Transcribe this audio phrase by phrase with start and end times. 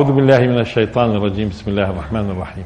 [0.00, 1.48] أعوذ بالله من الشيطان الرجيم.
[1.48, 2.64] بسم الله الرحمن الرحيم.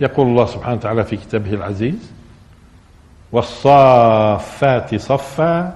[0.00, 2.10] يقول الله سبحانه وتعالى في كتابه العزيز
[3.32, 5.74] والصافات صفا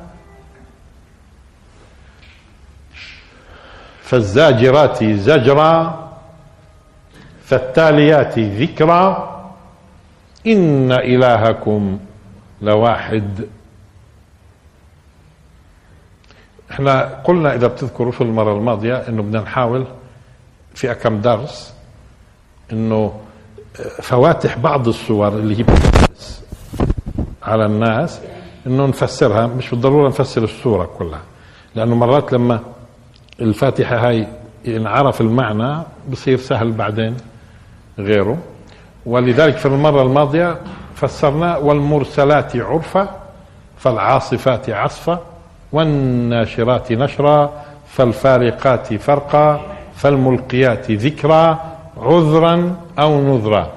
[4.02, 6.08] فالزاجرات زجرا
[7.44, 9.06] فالتاليات ذكرا
[10.46, 11.98] إن إلهكم
[12.62, 13.48] لواحد.
[16.76, 19.84] إحنا قلنا إذا بتذكروا في المرة الماضية إنه بدنا نحاول
[20.74, 21.74] في كم درس
[22.72, 23.12] إنه
[24.02, 26.42] فواتح بعض الصور اللي هي بتدرس
[27.42, 28.20] على الناس
[28.66, 31.20] إنه نفسرها مش بالضرورة نفسر الصورة كلها
[31.74, 32.60] لأنه مرات لما
[33.40, 34.26] الفاتحة هاي
[34.66, 37.16] انعرف المعنى بصير سهل بعدين
[37.98, 38.38] غيره.
[39.06, 40.58] ولذلك في المرة الماضية
[40.94, 43.08] فسرنا والمرسلات عرفا
[43.78, 45.20] فالعاصفات عصفا
[45.72, 49.60] والناشرات نشرا فالفارقات فرقا
[49.94, 53.72] فالملقيات ذكرا عذرا أو نذرا.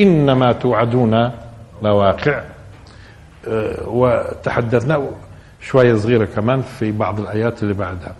[0.00, 1.30] إنما توعدون
[1.82, 2.42] لواقع.
[3.48, 5.06] أه، وتحدثنا
[5.60, 8.14] شوية صغيرة كمان في بعض الآيات اللي بعدها.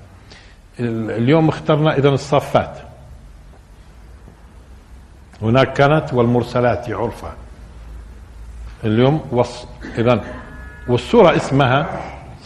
[0.80, 2.78] اليوم اخترنا إذا الصفات.
[5.42, 7.32] هناك كانت والمرسلات عرفا.
[8.84, 9.66] اليوم وص...
[9.98, 10.20] إذا
[10.88, 11.86] والسورة اسمها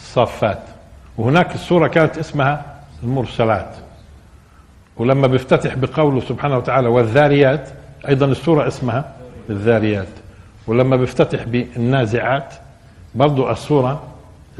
[0.09, 0.63] الصافات.
[1.19, 2.65] وهناك السورة كانت اسمها
[3.03, 3.77] المرسلات.
[4.97, 7.69] ولما بيفتتح بقوله سبحانه وتعالى والذاريات
[8.09, 9.13] أيضا السورة اسمها
[9.51, 10.09] الذاريات.
[10.67, 12.55] ولما بيفتتح بالنازعات
[13.15, 14.03] برضو السورة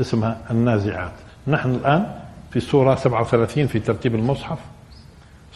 [0.01, 1.13] اسمها النازعات.
[1.47, 2.07] نحن الآن
[2.51, 4.59] في سورة 37 في ترتيب المصحف.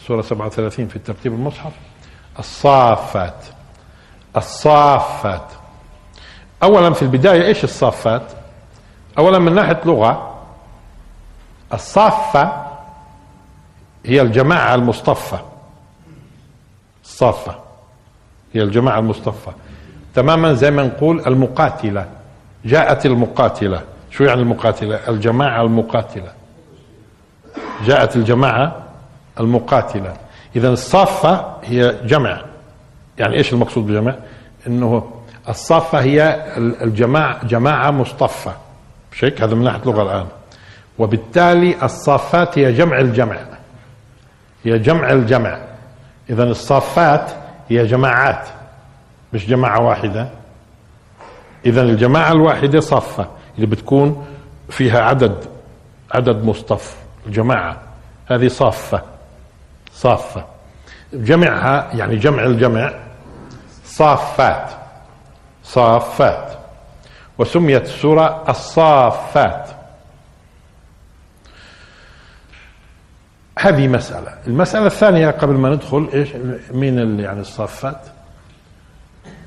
[0.07, 1.71] سورة 37 في ترتيب المصحف.
[2.39, 3.45] الصافات.
[4.37, 5.47] الصافات.
[6.63, 8.42] أولا في البداية إيش الصافات؟
[9.17, 10.33] أولا من ناحية لغة
[11.73, 12.63] الصافة
[14.05, 15.37] هي الجماعة المصطفى.
[17.03, 17.55] الصافة
[18.53, 19.51] هي الجماعة المصطفى.
[20.15, 22.09] تماما زي ما نقول المقاتلة.
[22.65, 23.81] جاءت المقاتلة.
[24.11, 26.31] شو يعني المقاتلة؟ الجماعة المقاتلة.
[27.85, 28.83] جاءت الجماعة
[29.39, 30.13] المقاتلة.
[30.55, 32.41] إذا الصافة هي جمع.
[33.17, 34.15] يعني إيش المقصود بجمع؟
[34.67, 35.11] إنه
[35.49, 38.51] الصافة هي الجماعه جماعة مصطفى.
[39.13, 40.27] مش هيك هذا من ناحية اللغة الآن.
[40.99, 43.37] وبالتالي الصافات هي جمع الجمع.
[44.63, 45.57] هي جمع الجمع.
[46.29, 47.31] اذا الصافات
[47.69, 48.47] هي جماعات
[49.33, 50.29] مش جماعة واحدة.
[51.65, 54.25] اذا الجماعة الواحدة صافة اللي بتكون
[54.69, 55.35] فيها عدد
[56.11, 56.95] عدد مصطف.
[57.27, 57.81] الجماعة
[58.27, 59.01] هذه صافة
[59.93, 60.45] صافة.
[61.13, 62.93] جمعها يعني جمع الجمع
[63.85, 64.69] صافات
[65.63, 66.62] صافات.
[67.37, 69.69] وسميت السورة الصافات.
[73.59, 74.33] هذه مسألة.
[74.47, 76.29] المسألة الثانية قبل ما ندخل إيش؟
[76.71, 78.01] مين اللي يعني الصافات.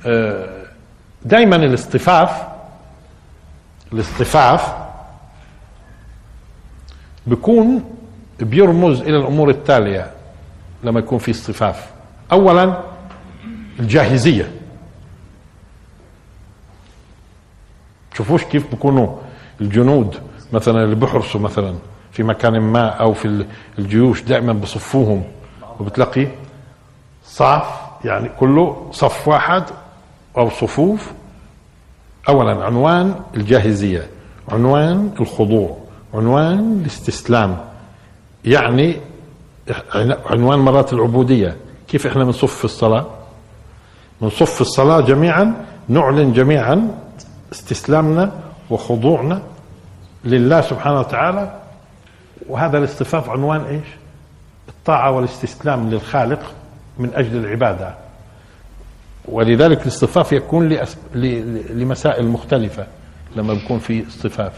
[0.07, 0.63] آه،
[1.25, 2.43] دائما الاصطفاف
[3.93, 4.75] الاصطفاف
[7.27, 7.97] بيكون
[8.41, 10.11] بيرمز إلى الأمور التالية
[10.85, 11.91] لما يكون في اصطفاف.
[12.33, 12.81] أولا
[13.81, 14.51] الجاهزية.
[18.17, 19.09] تشوفوش كيف بيكونوا
[19.61, 20.17] الجنود
[20.53, 21.75] مثلا اللي بيحرسوا مثلا
[22.13, 23.47] في مكان ما أو في
[23.79, 25.25] الجيوش دائما بصفوهم
[25.81, 26.27] وبتلاقي
[27.25, 27.67] صف
[28.05, 29.63] يعني كله صف واحد
[30.37, 31.13] أو صفوف.
[32.29, 34.07] اولا عنوان الجاهزية
[34.49, 35.77] عنوان الخضوع
[36.15, 37.57] عنوان الاستسلام.
[38.45, 38.97] يعني
[40.27, 41.57] عنوان مرات العبودية.
[41.89, 43.07] كيف إحنا بنصف في الصلاة؟
[44.21, 47.06] بنصف في الصلاة جميعا نعلن جميعا
[47.53, 48.33] استسلامنا
[48.71, 49.43] وخضوعنا
[50.25, 51.61] لله سبحانه وتعالى.
[52.49, 53.87] وهذا الاصطفاف عنوان إيش؟
[54.69, 56.41] الطاعة والاستسلام للخالق
[56.99, 57.95] من أجل العبادة.
[59.29, 60.79] ولذلك الاصطفاف يكون
[61.71, 62.87] لمسائل مختلفة
[63.37, 64.53] لما يكون في اصطفاف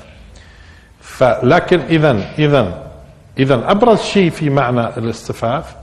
[1.01, 2.89] فلكن إذا إذا
[3.39, 5.77] إذا أبرز شيء في معنى الاصطفاف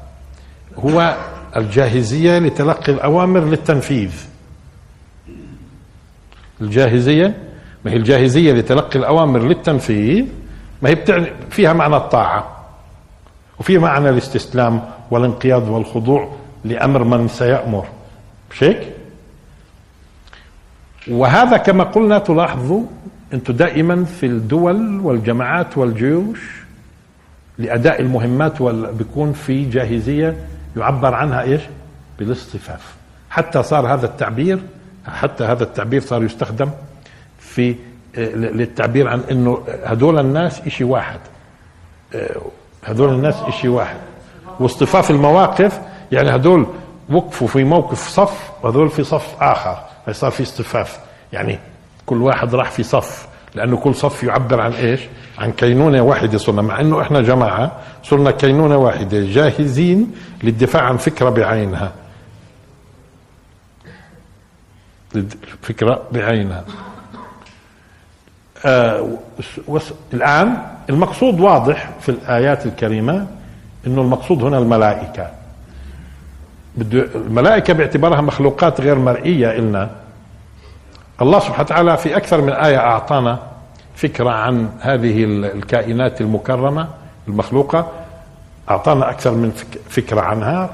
[0.77, 1.15] هو
[1.55, 4.11] الجاهزية لتلقي الأوامر للتنفيذ.
[6.61, 7.35] الجاهزية
[7.85, 10.25] ما هي الجاهزية لتلقي الأوامر للتنفيذ
[10.81, 12.65] ما هي بتعني فيها معنى الطاعة
[13.59, 14.81] وفيها معنى الاستسلام
[15.11, 16.31] والانقياد والخضوع
[16.65, 17.85] لأمر من سيأمر
[18.51, 18.87] مش هيك؟
[21.07, 22.83] وهذا كما قلنا تلاحظوا
[23.33, 26.39] أنتم دائما في الدول والجماعات والجيوش
[27.57, 30.37] لأداء المهمات بيكون في جاهزية
[30.77, 31.61] يعبر عنها إيش؟
[32.19, 32.95] بالاصطفاف
[33.29, 34.59] حتى صار هذا التعبير
[35.07, 36.69] حتى هذا التعبير صار يستخدم
[37.39, 37.75] في
[38.17, 41.19] آه، للتعبير عن إنه هدول الناس إشي واحد.
[42.15, 42.41] آه،
[42.85, 43.97] هدول الناس إشي واحد.
[44.59, 45.79] واصطفاف المواقف
[46.11, 46.67] يعني هدول
[47.09, 49.77] وقفوا في موقف صف وهذول في صف آخر.
[50.07, 50.99] فصار في اصطفاف.
[51.33, 51.59] يعني
[52.05, 55.01] كل واحد راح في صف لأنه كل صف يعبر عن إيش؟
[55.37, 56.61] عن كينونة واحدة صرنا.
[56.61, 57.71] مع إنه إحنا جماعة
[58.03, 60.11] صرنا كينونة واحدة جاهزين
[60.43, 61.91] للدفاع عن فكرة بعينها.
[65.61, 66.63] فكره بعينها.
[68.65, 69.07] آه
[70.13, 70.57] الآن
[70.89, 73.27] المقصود واضح في الآيات الكريمة
[73.87, 75.27] إنه المقصود هنا الملائكة.
[77.15, 79.89] الملائكة باعتبارها مخلوقات غير مرئية إلنا.
[81.21, 83.39] الله سبحانه وتعالى في أكثر من آية أعطانا
[83.95, 86.87] فكرة عن هذه الكائنات المكرمة
[87.27, 87.91] المخلوقة.
[88.69, 89.51] أعطانا أكثر من
[89.89, 90.69] فكرة عنها.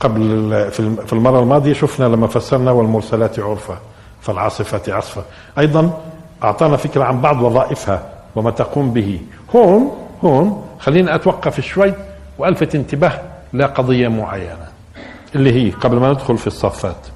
[0.00, 0.70] قبل
[1.06, 3.78] في المرة الماضية شفنا لما فسرنا والمرسلات عرفا
[4.20, 5.24] فالعاصفات عصفا
[5.58, 6.02] أيضا
[6.44, 8.02] أعطانا فكرة عن بعض وظائفها
[8.36, 9.20] وما تقوم به.
[9.54, 9.90] هون
[10.24, 11.94] هون خليني أتوقف شوي
[12.38, 13.20] وألفت انتباه
[13.52, 14.68] لقضية معينة
[15.34, 17.06] اللي هي قبل ما ندخل في الصفات.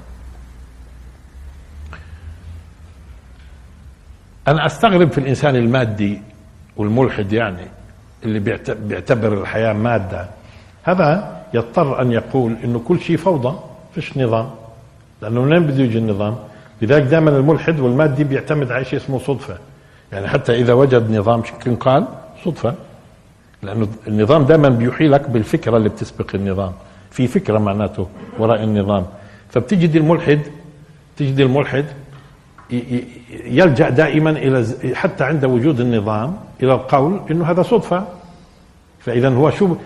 [4.49, 6.23] أنا أستغرب في الإنسان المادي
[6.77, 7.67] والملحد يعني
[8.25, 8.39] اللي
[8.75, 10.29] بيعتبر الحياة مادة.
[10.83, 13.59] هذا يضطر أن يقول إنه كل شيء فوضى
[13.95, 14.51] فيش نظام.
[15.23, 16.37] لأنه منين بده يجي النظام؟
[16.83, 19.59] لذلك دائما الملحد والمادي بيعتمد على شيء اسمه صدفة.
[20.13, 22.07] يعني حتى إذا وجد نظام شكل قال
[22.45, 22.75] صدفة.
[23.63, 26.73] لأنه النظام دائما بيوحي لك بالفكرة اللي بتسبق النظام.
[27.11, 28.07] في فكرة معناته
[28.39, 29.07] وراء النظام.
[29.51, 30.41] فبتجد الملحد
[31.17, 31.85] تجد الملحد
[33.45, 38.05] يلجأ دائما إلى حتى عند وجود النظام إلى القول إنه هذا صدفة.
[39.01, 39.77] فاذا هو شو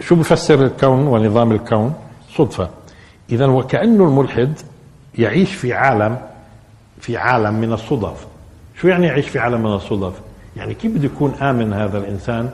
[0.00, 1.94] شو بفسر الكون ونظام الكون؟
[2.36, 2.68] صدفة.
[3.30, 4.58] اذا وكانه الملحد
[5.18, 6.18] يعيش في عالم
[7.00, 8.26] في عالم من الصدف.
[8.80, 10.12] شو يعني يعيش في عالم من الصدف؟
[10.56, 12.50] يعني كيف بده يكون آمن هذا الإنسان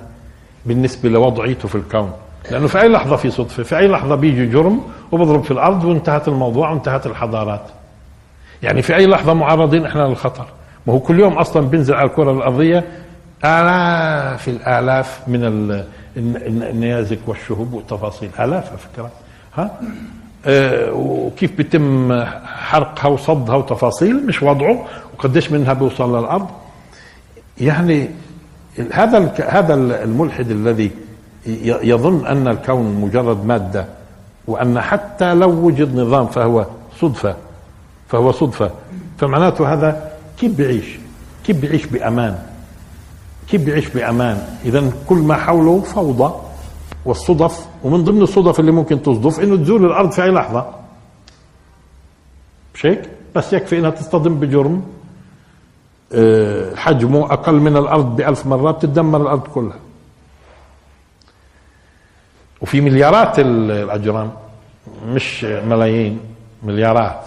[0.67, 2.12] بالنسبة لوضعيته في الكون؟
[2.50, 4.81] لأنه في أي لحظة في صدفة في أي لحظة بيجي جرم
[5.12, 7.62] وبضرب في الأرض وانتهت الموضوع وانتهت الحضارات.
[8.62, 10.46] يعني في أي لحظة معرضين إحنا للخطر.
[10.87, 12.84] ما هو كل يوم أصلا بينزل على الكرة الأرضية
[13.44, 15.44] آلاف الآلاف من
[16.17, 18.31] النيازك والشهب والتفاصيل.
[18.41, 19.11] الاف على فكره
[19.55, 19.81] ها؟
[20.47, 24.85] أه وكيف بيتم حرقها وصدها وتفاصيل؟ مش وضعه.
[25.15, 26.49] وقديش منها بيوصل للأرض؟
[27.61, 28.09] يعني
[28.93, 30.91] هذا هذا الملحد الذي
[31.67, 33.87] يظن أن الكون مجرد مادة
[34.47, 36.67] وأن حتى لو وجد نظام فهو
[37.01, 37.35] صدفة
[38.09, 38.71] فهو صدفة
[39.19, 40.11] فمعناته هذا
[40.41, 40.99] كيف بيعيش؟
[41.47, 42.39] كيف بيعيش بأمان؟
[43.50, 46.35] كيف بيعيش بأمان؟ اذا كل ما حوله فوضى
[47.05, 50.67] والصدف ومن ضمن الصدف اللي ممكن تصدف إنه تزول الأرض في أي لحظة
[52.75, 53.02] مش هيك؟
[53.35, 54.82] بس يكفي إنها تصطدم بجرم
[56.12, 59.79] آه، حجمه أقل من الأرض بألف مرة بتدمر الأرض كلها
[62.61, 64.32] وفي مليارات الأجرام
[65.06, 66.20] مش ملايين
[66.62, 67.25] مليارات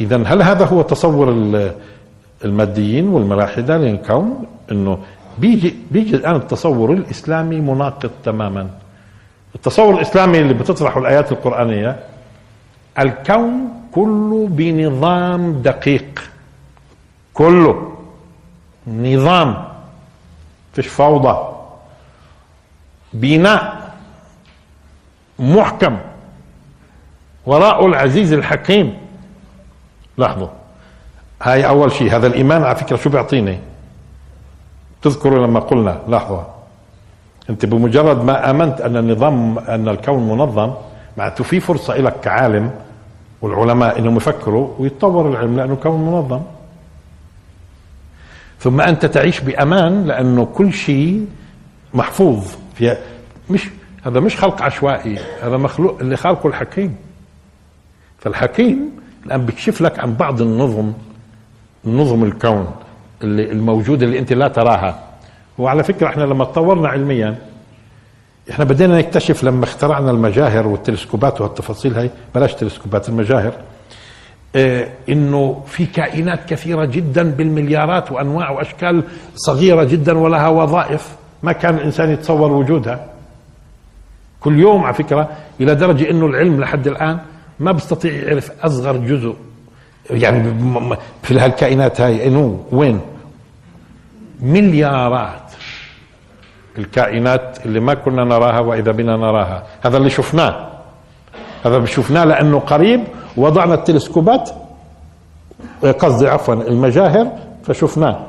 [0.00, 1.30] اذا هل هذا هو تصور
[2.44, 4.98] الماديين والملاحدة للكون إنه
[5.38, 8.70] بيجي بيجي الآن التصور الإسلامي مناقض تماما.
[9.54, 11.96] التصور الإسلامي اللي بتطرحه الآيات القرآنية
[12.98, 16.30] الكون كله بنظام دقيق.
[17.34, 17.96] كله.
[18.86, 19.64] نظام.
[20.72, 21.56] فيش فوضى.
[23.12, 23.94] بناء.
[25.38, 25.98] محكم.
[27.46, 28.94] وراء العزيز الحكيم.
[30.18, 30.48] لاحظوا.
[31.46, 32.16] هاي أول شيء.
[32.16, 33.58] هذا الإيمان على فكرة شو بيعطيني؟
[35.02, 36.46] تذكروا لما قلنا لحظه
[37.50, 40.74] أنت بمجرد ما آمنت أن النظام أن الكون منظم
[41.16, 42.70] معناته في فرصة لك كعالم
[43.42, 46.40] والعلماء إنهم يفكروا ويتطور العلم لأنه كون منظم.
[48.60, 51.26] ثم أنت تعيش بأمان لأنه كل شيء
[51.94, 52.44] محفوظ.
[52.74, 52.96] في
[53.50, 53.68] مش
[54.06, 56.96] هذا مش خلق عشوائي هذا مخلوق اللي خالقه الحكيم.
[58.18, 58.90] فالحكيم
[59.26, 60.92] الآن بيكشف لك عن بعض النظم
[61.86, 62.70] نظم الكون
[63.22, 65.02] اللي الموجوده اللي انت لا تراها.
[65.58, 67.38] وعلى فكرة إحنا لما تطورنا علميا
[68.50, 72.10] إحنا بدينا نكتشف لما اخترعنا المجاهر والتلسكوبات والتفاصيل هاي.
[72.34, 73.52] بلاش تلسكوبات المجاهر.
[74.56, 79.02] آه إنه في كائنات كثيرة جدا بالمليارات وأنواع وأشكال
[79.34, 81.16] صغيرة جدا ولها وظائف.
[81.42, 83.06] ما كان الإنسان يتصور وجودها.
[84.40, 85.28] كل يوم على فكرة
[85.60, 87.18] إلى درجة إنه العلم لحد الآن
[87.60, 89.34] ما بيستطيع يعرف أصغر جزء
[90.10, 90.52] يعني
[91.22, 93.00] في هالكائنات هاي انه وين؟
[94.40, 95.52] مليارات
[96.78, 99.62] الكائنات اللي ما كنا نراها وإذا بنا نراها.
[99.84, 100.68] هذا اللي شفناه.
[101.64, 103.04] هذا شفناه لأنه قريب
[103.36, 104.50] وضعنا التلسكوبات
[105.82, 107.32] قصدي عفوا المجاهر
[107.64, 108.20] فشفناه.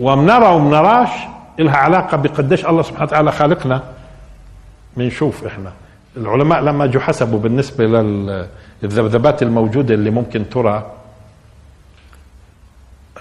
[0.00, 1.10] ومنرى ومنراش
[1.58, 3.82] لها علاقة بقديش الله سبحانه وتعالى خالقنا.
[4.96, 5.72] بنشوف إحنا.
[6.16, 7.84] العلماء لما جو حسبوا بالنسبة
[8.82, 10.92] للذبذبات الموجودة اللي ممكن ترى.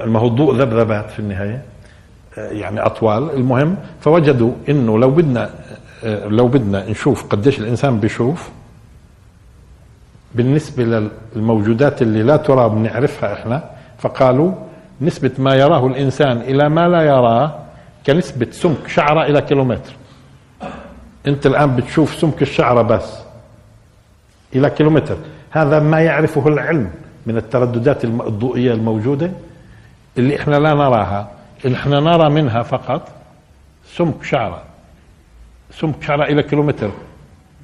[0.05, 1.61] ما هو الضوء ذبذبات في النهاية.
[2.37, 3.29] يعني أطوال.
[3.33, 5.49] المهم فوجدوا إنه لو بدنا
[6.05, 8.49] لو بدنا نشوف قديش الإنسان بيشوف
[10.35, 13.63] بالنسبة للموجودات اللي لا ترى بنعرفها إحنا
[13.97, 14.51] فقالوا
[15.01, 17.59] نسبة ما يراه الإنسان إلى ما لا يراه
[18.07, 19.91] كنسبة سمك شعرة إلى كيلومتر.
[21.27, 23.19] أنت الآن بتشوف سمك الشعرة بس
[24.55, 25.17] إلى كيلومتر.
[25.51, 26.91] هذا ما يعرفه العلم
[27.25, 29.31] من الترددات الضوئية الموجودة
[30.17, 31.31] اللي إحنا لا نراها.
[31.65, 33.09] اللي إحنا نرى منها فقط
[33.95, 34.61] سمك شعرة.
[35.71, 36.91] سمك شعرة إلى كيلومتر.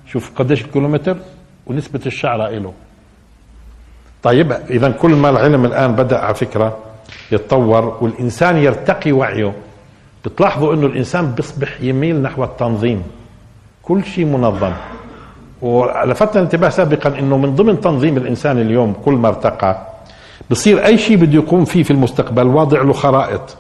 [0.08, 1.18] شوف قديش الكيلومتر
[1.68, 2.74] ونسبة الشعرة له
[4.24, 6.78] طيب إذا كل ما العلم الآن بدأ على فكرة
[7.32, 9.54] يتطور والإنسان يرتقي وعيه
[10.26, 13.04] بتلاحظوا أنه الإنسان بيصبح يميل نحو التنظيم.
[13.90, 14.72] كل شيء منظم.
[15.62, 19.88] ولفتنا الانتباه سابقا إنه من ضمن تنظيم الإنسان اليوم كل ما ارتقى
[20.52, 23.58] بصير أي شيء بده يقوم فيه في المستقبل واضع له خرائط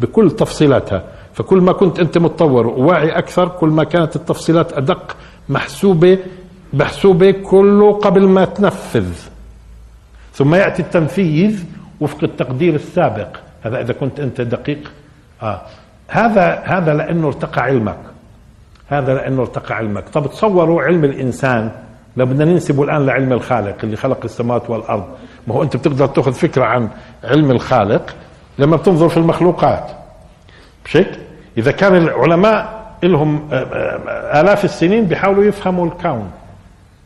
[0.00, 1.02] بكل تفصيلاتها.
[1.34, 5.16] فكل ما كنت أنت متطور وواعي أكثر كل ما كانت التفصيلات أدق
[5.48, 6.18] محسوبة
[6.72, 9.12] محسوبة كله قبل ما تنفذ.
[10.32, 11.64] ثم يأتي التنفيذ
[12.00, 13.28] وفق التقدير السابق.
[13.62, 14.92] هذا إذا كنت أنت دقيق.
[15.42, 15.60] آه.
[16.08, 18.13] هذا هذا لأنه ارتقى علمك.
[18.88, 20.08] هذا لأنه ارتقى علمك.
[20.08, 21.70] طب تصوروا علم الإنسان.
[22.16, 25.04] لو بدنا ننسبه الآن لعلم الخالق اللي خلق السماوات والأرض.
[25.46, 26.88] ما هو أنت بتقدر تأخذ فكرة عن
[27.24, 28.14] علم الخالق
[28.58, 29.90] لما بتنظر في المخلوقات.
[30.84, 31.18] مش هيك؟
[31.58, 36.30] إذا كان العلماء لهم آه، آه، آلاف السنين بيحاولوا يفهموا الكون.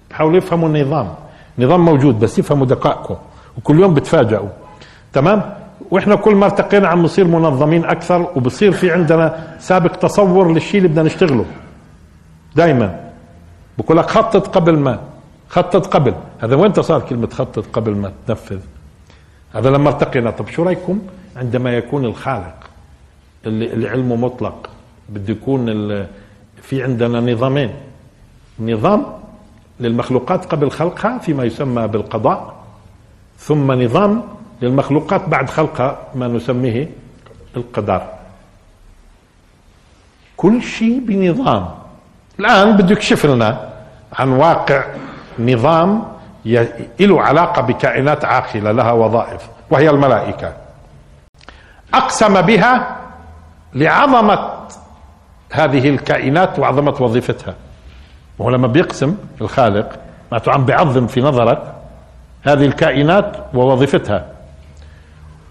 [0.09, 1.09] بيحاولوا يفهموا النظام.
[1.59, 3.19] نظام موجود بس يفهموا دقائقه.
[3.59, 4.49] وكل يوم بتفاجئوا.
[5.13, 5.43] تمام؟
[5.91, 10.89] وإحنا كل ما ارتقينا عم نصير منظمين أكثر وبصير في عندنا سابق تصور للشيء اللي
[10.89, 11.45] بدنا نشتغله.
[12.57, 13.11] دائما
[13.79, 15.01] بقول لك خطط قبل ما.
[15.49, 16.15] خطط قبل.
[16.41, 18.61] هذا وين صار كلمة خطط قبل ما تنفذ؟
[19.55, 21.01] هذا لما ارتقينا طب شو رأيكم
[21.37, 22.55] عندما يكون الخالق
[23.47, 24.71] اللي, اللي علمه مطلق؟
[25.09, 25.67] بده يكون
[26.63, 27.71] في عندنا نظامين.
[28.61, 29.07] نظام
[29.81, 32.55] للمخلوقات قبل خلقها فيما يسمى بالقضاء
[33.39, 34.23] ثم نظام
[34.63, 36.91] للمخلوقات بعد خلقها ما نسميه
[37.57, 38.03] القدر.
[40.37, 41.78] كل شيء بنظام.
[42.41, 43.69] الآن بده يكشف لنا
[44.19, 44.85] عن واقع
[45.39, 46.05] نظام
[47.01, 50.53] له علاقة بكائنات عاقلة لها وظائف وهي الملائكة.
[51.95, 52.97] أقسم بها
[53.75, 54.51] لعظمة
[55.53, 57.55] هذه الكائنات وعظمة وظيفتها.
[58.39, 59.89] وهو لما بيقسم الخالق
[60.33, 61.63] معناته عم بيعظم في نظرك
[62.43, 64.27] هذه الكائنات ووظيفتها.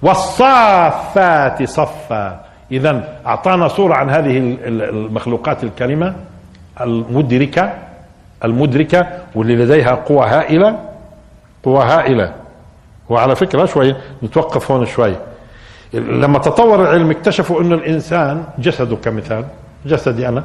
[0.01, 2.45] والصافات صفا.
[2.71, 6.15] إذا أعطانا صورة عن هذه المخلوقات الكريمة.
[6.81, 7.73] المدركة
[8.45, 10.79] المدركة واللي لديها قوة هائلة
[11.63, 12.33] قوة هائلة
[13.09, 15.15] وعلى فكرة شوي نتوقف هون شوي
[15.93, 19.45] لما تطور العلم اكتشفوا إنه الإنسان جسده كمثال
[19.85, 20.43] جسدي أنا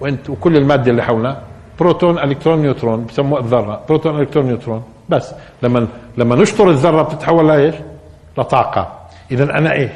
[0.00, 1.42] وإنت وكل المادة اللي حولنا
[1.80, 7.74] بروتون إلكترون نيوترون بسموها الذرة بروتون إلكترون نيوترون بس لما لما نشطر الذرة بتتحول لإيش؟
[8.38, 8.98] لطاقة
[9.30, 9.92] اذا أنا إيش؟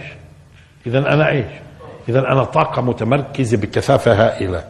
[0.87, 1.47] اذا أنا إيش؟
[2.09, 4.65] اذا أنا طاقة متمركزة بكثافة هائلة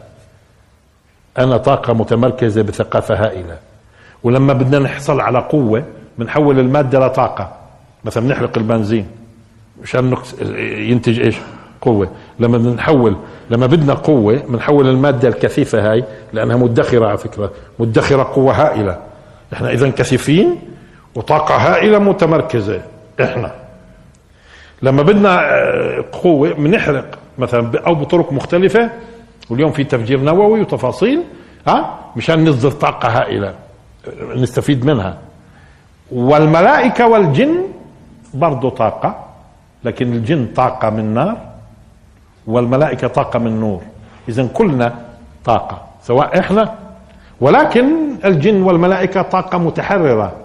[1.39, 3.57] أنا طاقة متمركزة بثقافة هائلة.
[4.23, 5.83] ولما بدنا نحصل على قوة
[6.17, 7.51] بنحول المادة لطاقة.
[8.05, 9.07] مثلا بنحرق البنزين
[9.83, 10.17] مشان
[10.77, 11.35] ينتج إيش؟
[11.81, 12.09] قوة.
[12.39, 13.15] لما بدنا نحول
[13.49, 16.03] لما بدنا قوة بنحول المادة الكثيفة هاي
[16.33, 17.51] لأنها مدخرة على فكرة.
[17.79, 18.97] مدخرة قوة هائلة.
[19.53, 20.55] إحنا اذا كثيفين
[21.15, 22.81] وطاقة هائلة متمركزة.
[23.21, 23.51] إحنا.
[24.81, 28.89] لما بدنا آه، قوة بنحرق مثلا أو بطرق مختلفة
[29.49, 31.23] واليوم في تفجير نووي وتفاصيل
[31.67, 33.55] ها؟ مشان نصدر طاقة هائلة
[34.35, 35.17] نستفيد منها.
[36.11, 37.57] والملائكة والجن
[38.33, 39.25] برضو طاقة
[39.83, 41.37] لكن الجن طاقة من نار
[42.47, 43.81] والملائكة طاقة من نور.
[44.29, 44.95] إذا كلنا
[45.45, 46.75] طاقة سواء إحنا.
[47.41, 47.85] ولكن
[48.25, 50.35] الجن والملائكة طاقة متحررة.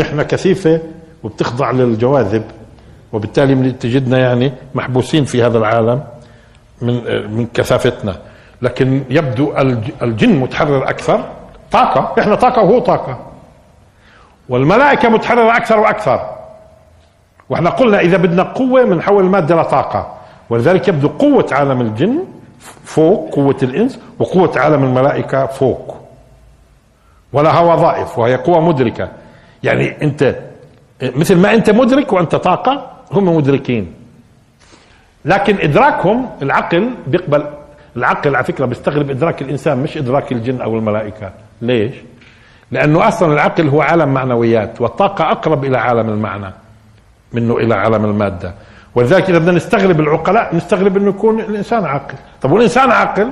[0.00, 0.80] إحنا كثيفة
[1.22, 2.44] وبتخضع للجواذب
[3.12, 6.02] وبالتالي تجدنا يعني محبوسين في هذا العالم.
[6.82, 6.94] من
[7.36, 8.16] من كثافتنا.
[8.62, 9.52] لكن يبدو
[10.02, 11.24] الجن متحرر أكثر.
[11.72, 12.20] طاقة.
[12.20, 13.18] إحنا طاقة وهو طاقة.
[14.48, 16.30] والملائكة متحررة أكثر وأكثر.
[17.48, 20.14] وإحنا قلنا إذا بدنا قوة بنحول المادة لطاقه
[20.50, 22.24] ولذلك يبدو قوة عالم الجن
[22.84, 25.96] فوق قوة الإنس وقوة عالم الملائكة فوق.
[27.32, 29.08] ولها وظائف وهي قوة مدركة.
[29.62, 30.36] يعني أنت
[31.02, 33.94] مثل ما أنت مدرك وأنت طاقة هم مدركين.
[35.24, 37.44] لكن إدراكهم العقل بيقبل
[37.96, 41.30] العقل على فكرة بيستغرب إدراك الإنسان مش إدراك الجن أو الملائكة.
[41.62, 41.94] ليش؟
[42.70, 46.52] لأنه أصلا العقل هو عالم معنويات والطاقة أقرب إلى عالم المعنى
[47.32, 48.54] منه إلى عالم المادة.
[48.94, 52.14] ولذلك إذا بدنا نستغرب العقلاء نستغرب إنه يكون الإنسان عاقل.
[52.42, 53.30] طب والإنسان عاقل؟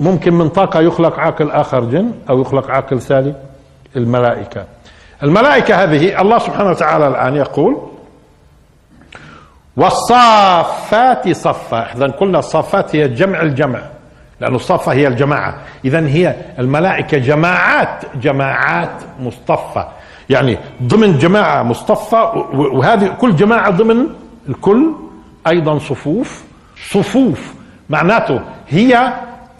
[0.00, 3.36] ممكن من طاقة يخلق عاقل آخر جن أو يخلق عاقل ثالث
[3.96, 4.64] الملائكة.
[5.22, 7.76] الملائكة هذه الله سبحانه وتعالى الآن يقول
[9.76, 11.92] والصافات صفا.
[11.92, 13.80] اذا قلنا الصافات هي جمع الجمع
[14.40, 15.54] لأن الصفة هي الجماعة.
[15.84, 19.86] إذا هي الملائكة جماعات جماعات مصطفى.
[20.30, 24.06] يعني ضمن جماعة مصطفى وهذه كل جماعة ضمن
[24.48, 24.92] الكل
[25.46, 26.44] أيضا صفوف.
[26.90, 27.54] صفوف
[27.90, 29.12] معناته هي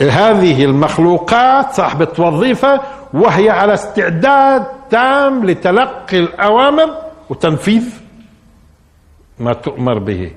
[0.02, 2.80] هذه المخلوقات صاحبة وظيفة
[3.14, 6.90] وهي على استعداد تام لتلقي الأوامر
[7.30, 8.05] وتنفيذ
[9.38, 10.30] ما تؤمر به.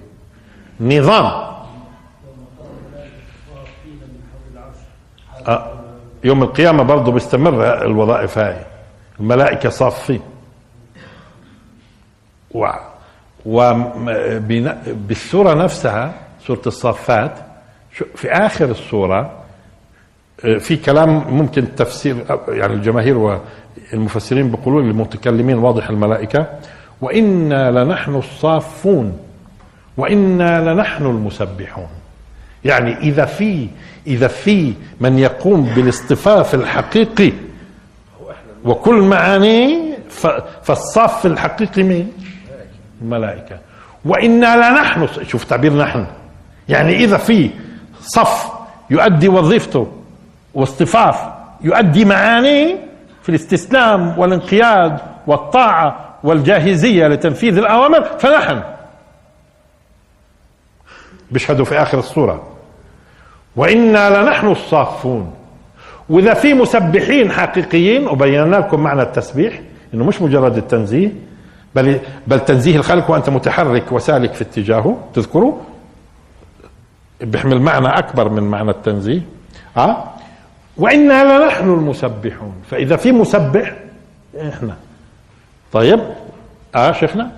[0.80, 1.50] نظام.
[6.24, 8.66] يوم القيامة برضه بيستمر الوظائف هاي.
[9.20, 10.22] الملائكة صافين.
[12.56, 12.68] و
[13.46, 16.14] وبالسورة نفسها
[16.48, 17.32] سورة الصافات
[18.16, 19.32] في آخر السورة
[20.46, 23.18] آه، في كلام ممكن تفسير يعني الجماهير
[23.94, 26.48] والمفسرين بيقولون المتكلمين واضح الملائكة.
[27.02, 29.18] وإنا لنحن الصافون
[29.98, 31.88] وإنا لنحن المسبحون.
[32.66, 33.68] يعني إذا في
[34.08, 37.32] إذا في من يقوم بالاصطفاف الحقيقي
[38.66, 39.98] وكل معانيه
[40.64, 42.12] فالصف الحقيقي مين؟
[43.02, 43.58] الملائكة.
[44.06, 46.06] وإنا لنحن شوف تعبير نحن.
[46.70, 47.50] يعني إذا في
[48.02, 48.52] صف
[48.90, 49.92] يؤدي وظيفته
[50.54, 51.16] واصطفاف
[51.62, 52.76] يؤدي معانيه
[53.24, 54.98] في الاستسلام والانقياد
[55.28, 58.62] والطاعة والجاهزية لتنفيذ الأوامر فنحن.
[61.32, 62.48] بيشهدوا في آخر الصورة
[63.56, 65.34] وإنا لنحن الصافون.
[66.10, 69.62] وإذا في مسبحين حقيقيين وبينا لكم معنى التسبيح
[69.94, 71.12] إنه مش مجرد التنزيه
[71.76, 74.98] بل بل تنزيه الخلق وأنت متحرك وسالك في اتجاهه.
[75.14, 75.54] تذكروا؟
[77.22, 79.22] بيحمل معنى أكبر من معنى التنزيه.
[79.78, 80.04] أه؟
[80.78, 82.54] وإنا لنحن المسبحون.
[82.72, 83.74] فإذا في مسبح
[84.50, 84.76] إحنا.
[85.74, 86.00] طيب
[86.76, 87.32] آه شيخنا.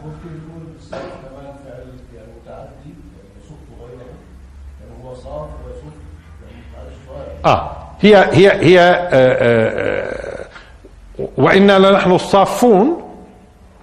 [7.45, 10.45] آه هي هي هي آه آه
[11.37, 13.01] وإنا لنحن الصافون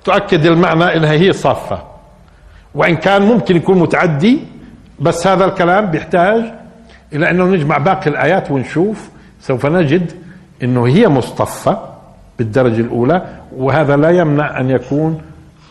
[0.04, 1.82] تؤكد المعنى إنها هي صافة.
[2.74, 4.40] وإن كان ممكن يكون متعدي
[5.00, 6.44] بس هذا الكلام بيحتاج
[7.12, 10.12] إلى أنه نجمع باقي الآيات ونشوف سوف نجد
[10.62, 11.76] إنه هي مصطفى.
[12.38, 15.22] بالدرجة الأولى وهذا لا يمنع أن يكون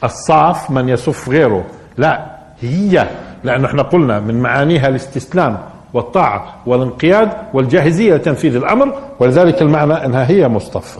[0.03, 1.65] الصاف من يصف غيره.
[1.97, 3.07] لا هي
[3.43, 5.57] لأنه إحنا قلنا من معانيها الاستسلام
[5.93, 10.99] والطاعة والانقياد والجاهزية لتنفيذ الأمر ولذلك المعنى أنها هي مصطفى.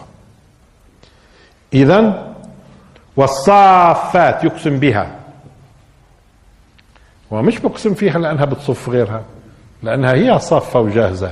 [1.74, 2.28] إذا
[3.18, 5.12] والصافات يقسم بها.
[7.32, 9.24] ومش بقسم فيها لأنها بتصف غيرها
[9.84, 11.32] لأنها هي صافة وجاهزة.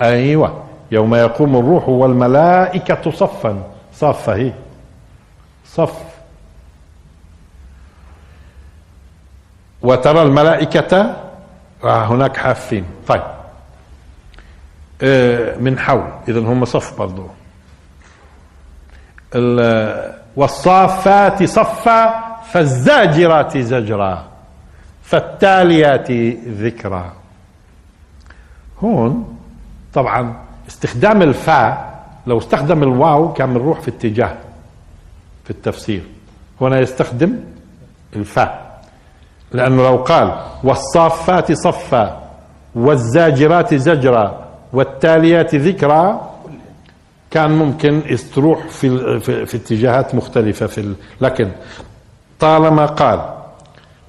[0.00, 0.65] أيوة.
[0.90, 3.62] يوم يقوم الروح والملائكة صفا.
[3.94, 4.52] صافة هي.
[5.66, 6.02] صف.
[9.82, 11.16] وترى الملائكة
[11.84, 12.84] هناك حافين.
[13.08, 13.22] طيب.
[15.02, 16.10] آه، من حول.
[16.28, 17.28] إذا هم صف برضو.
[20.36, 24.24] والصافات صفا فالزاجرات زجرا
[25.02, 26.10] فالتاليات
[26.46, 27.12] ذكرا.
[28.82, 29.38] هون
[29.94, 34.36] طبعا استخدام الفاء لو استخدم الواو كان بنروح في اتجاه
[35.44, 36.02] في التفسير.
[36.60, 37.36] هنا يستخدم
[38.16, 38.82] الفاء.
[39.52, 42.22] لأنه لو قال والصافات صفا
[42.74, 46.30] والزاجرات زجرا والتاليات ذكرا
[47.30, 48.02] كان ممكن
[48.34, 51.50] تروح في, في, في اتجاهات مختلفة في لكن
[52.40, 53.34] طالما قال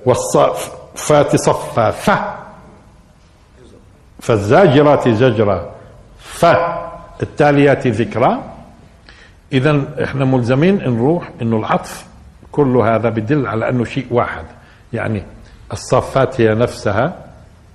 [0.05, 2.11] والصافات صفا ف
[4.19, 5.71] فالزاجرات زجرا
[6.37, 8.43] فالتاليات ذكرى.
[9.53, 12.05] اذا إحنا ملزمين نروح إنه العطف
[12.51, 14.45] كل هذا بدل على أنه شيء واحد.
[14.93, 15.23] يعني
[15.71, 17.13] الصافات هي نفسها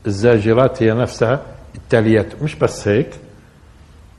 [0.06, 1.40] الزاجرات هي نفسها
[1.74, 3.10] التاليات مش بس هيك.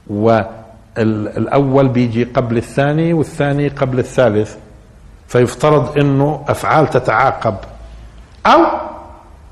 [0.08, 4.56] والأول بيجي قبل الثاني والثاني قبل الثالث.
[5.28, 7.56] فيفترض إنه أفعال تتعاقب.
[8.46, 8.62] أو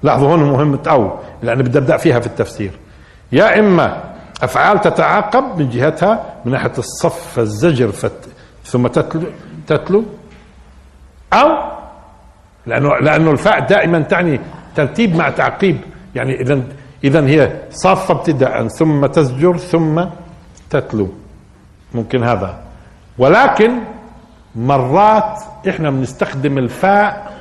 [0.03, 2.71] لاحظوا هون مهمة أو لأن بدي أبدأ فيها في التفسير.
[3.31, 4.10] يا إما
[4.43, 8.29] أفعال تتعاقب من جهتها من ناحية الصف الزجر فت
[8.65, 9.23] ثم تتلو
[9.67, 10.03] تتلو
[11.33, 11.49] أو
[12.65, 14.39] لأنه لأنه الفاء دائما تعني
[14.75, 15.77] ترتيب مع تعقيب.
[16.15, 16.61] يعني اذا
[17.03, 20.05] اذا هي صافة ابتداء ثم تزجر ثم
[20.69, 21.09] تتلو.
[21.93, 22.59] ممكن هذا.
[23.17, 23.71] ولكن
[24.55, 27.31] مرات إحنا بنستخدم الفاء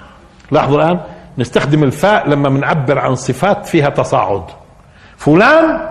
[0.51, 1.01] لاحظوا الآن
[1.39, 4.45] نستخدم الفاء لما بنعبر عن صفات فيها تصاعد.
[5.17, 5.91] فلان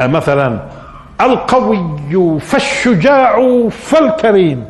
[0.00, 0.68] مثلا
[1.20, 4.64] القوي فالشجاع فالكريم.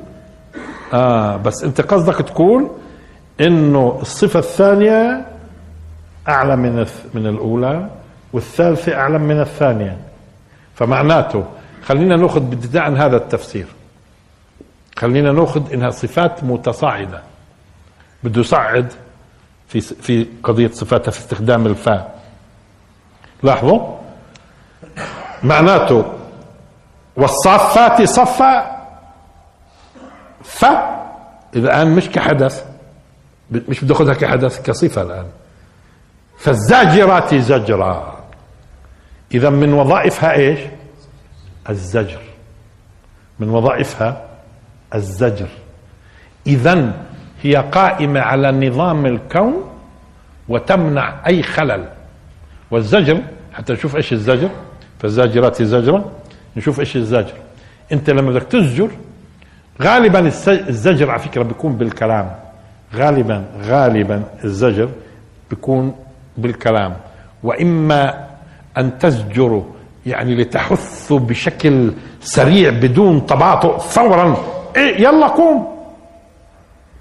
[0.93, 2.71] آه بس أنت قصدك تقول
[3.41, 5.27] إنه الصفة الثانية
[6.29, 7.89] أعلى من من الأولى
[8.33, 9.97] والثالثة أعلى من الثانية.
[10.75, 11.45] فمعناته
[11.85, 13.67] خلينا نأخذ ابتداء هذا التفسير.
[14.97, 17.23] خلينا نأخذ إنها صفات متصاعدة.
[18.23, 18.93] بده يصعد
[19.69, 22.21] في في قضية صفاتها في استخدام الفاء.
[23.43, 24.04] لاحظوا؟
[25.45, 26.13] معناته
[27.17, 28.75] والصافات صفا
[30.43, 30.65] ف
[31.57, 32.65] الآن مش كحدث
[33.51, 35.27] مش بدي أخذها كحدث كصفة الآن.
[36.39, 38.25] فالزاجرات زجرا
[39.35, 40.61] إذا من وظائفها إيش؟
[41.71, 42.21] الزجر.
[43.39, 44.25] من وظائفها
[44.95, 45.49] الزجر.
[46.47, 46.93] إذا
[47.43, 49.71] هي قائمة على نظام الكون
[50.49, 51.89] وتمنع أي خلل.
[52.71, 53.21] والزجر
[53.53, 54.51] حتى نشوف إيش الزجر؟
[55.05, 56.05] فالزاجرات زجرا
[56.57, 57.35] نشوف إيش الزجر.
[57.93, 58.91] أنت لما بدك تزجر
[59.83, 62.31] غالبا الزجر على فكرة بيكون بالكلام.
[62.95, 64.89] غالبا غالبا الزجر
[65.51, 65.95] بيكون
[66.37, 66.97] بالكلام.
[67.43, 68.29] وإما
[68.79, 69.63] أن تزجروا
[70.07, 74.37] يعني لتحثوا بشكل سريع بدون تباطؤ فورا
[74.77, 75.69] إيه يلا قوم.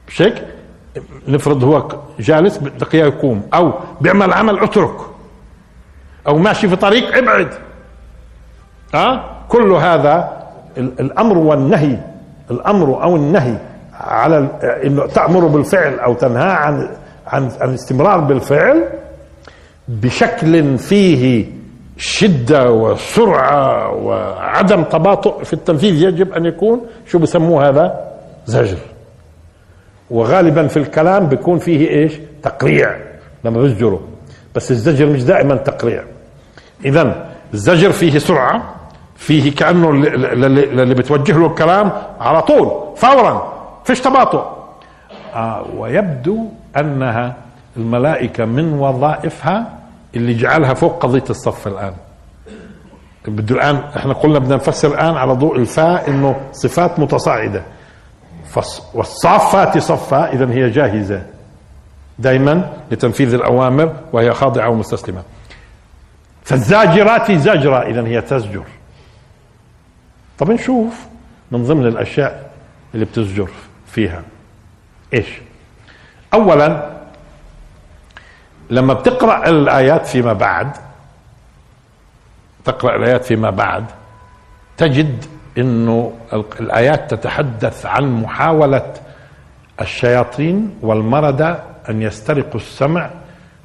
[0.08, 0.44] مش هيك؟
[1.28, 3.44] نفرض هو جالس بدك يقوم.
[3.54, 4.98] أو بيعمل عمل اترك.
[6.28, 7.73] أو ماشي في طريق ابعد.
[8.94, 10.44] ها؟ كل هذا
[10.78, 11.98] الأمر والنهي
[12.52, 13.58] الأمر أو النهي
[14.00, 14.48] على
[14.84, 16.90] إنه تأمر بالفعل أو تنهى عن
[17.28, 18.84] عن الاستمرار بالفعل
[19.88, 21.46] بشكل فيه
[21.98, 28.12] شدة وسرعة وعدم تباطؤ في التنفيذ يجب أن يكون شو بسموه هذا؟
[28.46, 28.78] زجر.
[30.10, 32.96] وغالبا في الكلام بيكون فيه إيش؟ تقريع.
[33.44, 34.00] لما بيزجروا.
[34.56, 36.04] بس الزجر مش دائما تقريع.
[36.86, 38.76] اذا الزجر فيه سرعة.
[39.24, 44.44] فيه كأنه اللي بتوجه له الكلام على طول فورا فيش تباطؤ.
[45.36, 47.36] آه ويبدو أنها
[47.78, 49.80] الملائكة من وظائفها
[50.16, 51.94] اللي جعلها فوق قضية الصف الآن.
[53.28, 57.64] بده الآن إحنا قلنا بدنا نفسر الآن على ضوء الفاء إنه صفات متصاعدة.
[58.94, 61.26] والصافات صفا اذا هي جاهزة.
[62.20, 65.22] دائما لتنفيذ الأوامر وهي خاضعة ومستسلمة.
[66.44, 68.64] فالزاجرات زجرة اذا هي تزجر.
[70.40, 70.94] طب نشوف.
[71.52, 72.52] من ضمن الأشياء
[72.94, 73.50] اللي بتزجر
[73.88, 74.24] فيها.
[75.14, 75.28] إيش؟
[76.34, 76.94] اولا
[78.70, 80.72] لما بتقرأ الآيات فيما بعد
[82.66, 83.86] تقرأ الآيات فيما بعد
[84.78, 85.26] تجد
[85.58, 86.14] إنه
[86.60, 88.94] الآيات تتحدث عن محاولة
[89.82, 93.10] الشياطين والمردة أن يسترقوا السمع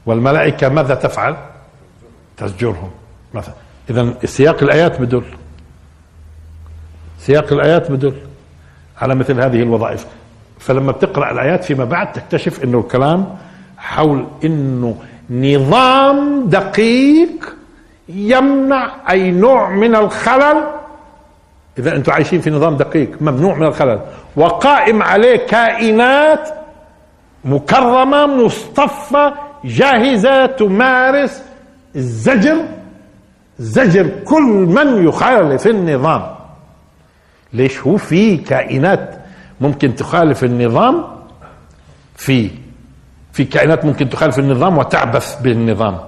[0.07, 1.37] والملائكة ماذا تفعل؟
[2.37, 2.91] تزجرهم.
[3.35, 3.55] مثلا
[3.91, 5.25] اذا سياق الآيات بدل.
[7.29, 8.13] سياق الآيات بدل
[9.01, 10.07] على مثل هذه الوظائف.
[10.59, 13.37] فلما بتقرأ الآيات فيما بعد تكتشف إنه الكلام
[13.79, 14.97] حول إنه
[15.31, 17.55] نظام دقيق
[18.09, 20.65] يمنع أي نوع من الخلل.
[21.79, 24.01] إذا أنتم عايشين في نظام دقيق ممنوع من الخلل.
[24.37, 26.49] وقائم عليه كائنات
[27.45, 29.33] مكرمة مصطفى
[29.65, 31.43] جاهزة تمارس
[31.97, 32.57] الزجر
[33.59, 34.43] زجر كل
[34.77, 36.38] من يخالف النظام.
[37.53, 39.19] ليش هو في كائنات
[39.61, 41.05] ممكن تخالف النظام؟
[42.17, 42.51] في.
[43.33, 45.99] في كائنات ممكن تخالف النظام وتعبث بالنظام.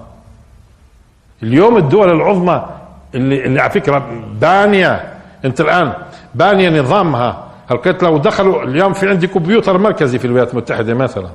[1.43, 2.67] اليوم الدول العظمى
[3.15, 5.15] اللي, اللي على فكرة بانية.
[5.45, 5.93] انت الآن
[6.35, 7.47] بانية نظامها.
[7.71, 11.31] هلقيت لو دخلوا اليوم في عندي كمبيوتر مركزي في الولايات المتحدة مثلا.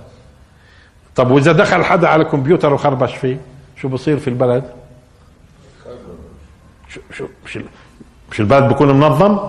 [1.16, 3.38] طب وإذا دخل حدا على كمبيوتر وخربش فيه
[3.82, 4.64] شو بصير في البلد؟
[6.90, 7.02] شو
[7.46, 7.60] شو
[8.32, 9.40] مش, البلد بيكون منظم؟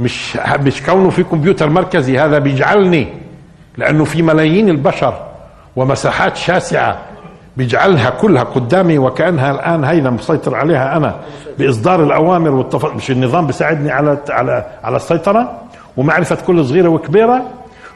[0.00, 3.08] مش مش كونه في كمبيوتر مركزي هذا بيجعلني
[3.76, 5.14] لأنه في ملايين البشر
[5.76, 6.98] ومساحات شاسعة
[7.56, 11.14] بيجعلها كلها قدامي وكأنها الآن هينا مسيطر عليها أنا
[11.58, 12.84] بإصدار الأوامر والتف...
[12.94, 15.52] مش النظام بيساعدني على على على السيطرة
[15.96, 17.42] ومعرفة كل صغيرة وكبيرة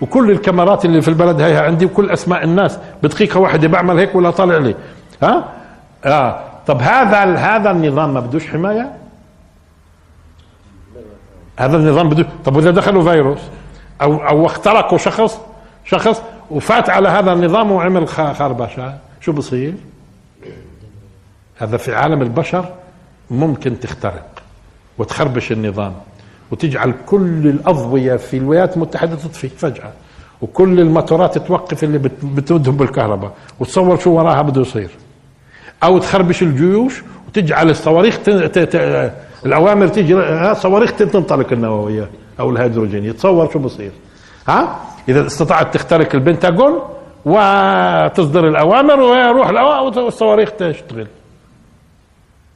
[0.01, 2.79] وكل الكاميرات اللي في البلد هي عندي وكل أسماء الناس.
[3.03, 4.75] بدقيقة واحدة بعمل هيك ولا طالع لي.
[5.23, 5.45] ها؟
[6.05, 6.41] آه.
[6.67, 8.93] طب هذا هذا النظام ما بدوش حماية؟
[11.57, 13.41] هذا النظام بده طب وإذا دخلوا فيروس
[14.03, 15.39] أو أو اخترقوا شخص
[15.85, 19.75] شخص وفات على هذا النظام وعمل خربشة شو بصير؟
[21.59, 22.69] هذا في عالم البشر
[23.31, 24.27] ممكن تخترق
[24.99, 25.95] وتخربش النظام
[26.51, 29.93] وتجعل كل الأضوية في الولايات المتحدة تطفي فجأة
[30.43, 34.91] وكل الموتورات توقف اللي بتودهم بالكهرباء وتصور شو وراها بده يصير.
[35.83, 38.19] أو تخربش الجيوش وتجعل الصواريخ
[39.47, 40.15] الاوامر تيجي
[40.55, 42.09] صواريخ تنطلق النووية
[42.41, 43.91] أو الهيدروجين يتصور شو بصير.
[44.49, 44.77] ها؟
[45.09, 46.83] إذا استطاعت تخترق البنتاغون
[47.25, 49.51] وتصدر الأوامر ويروح
[49.97, 51.07] والصواريخ تشتغل.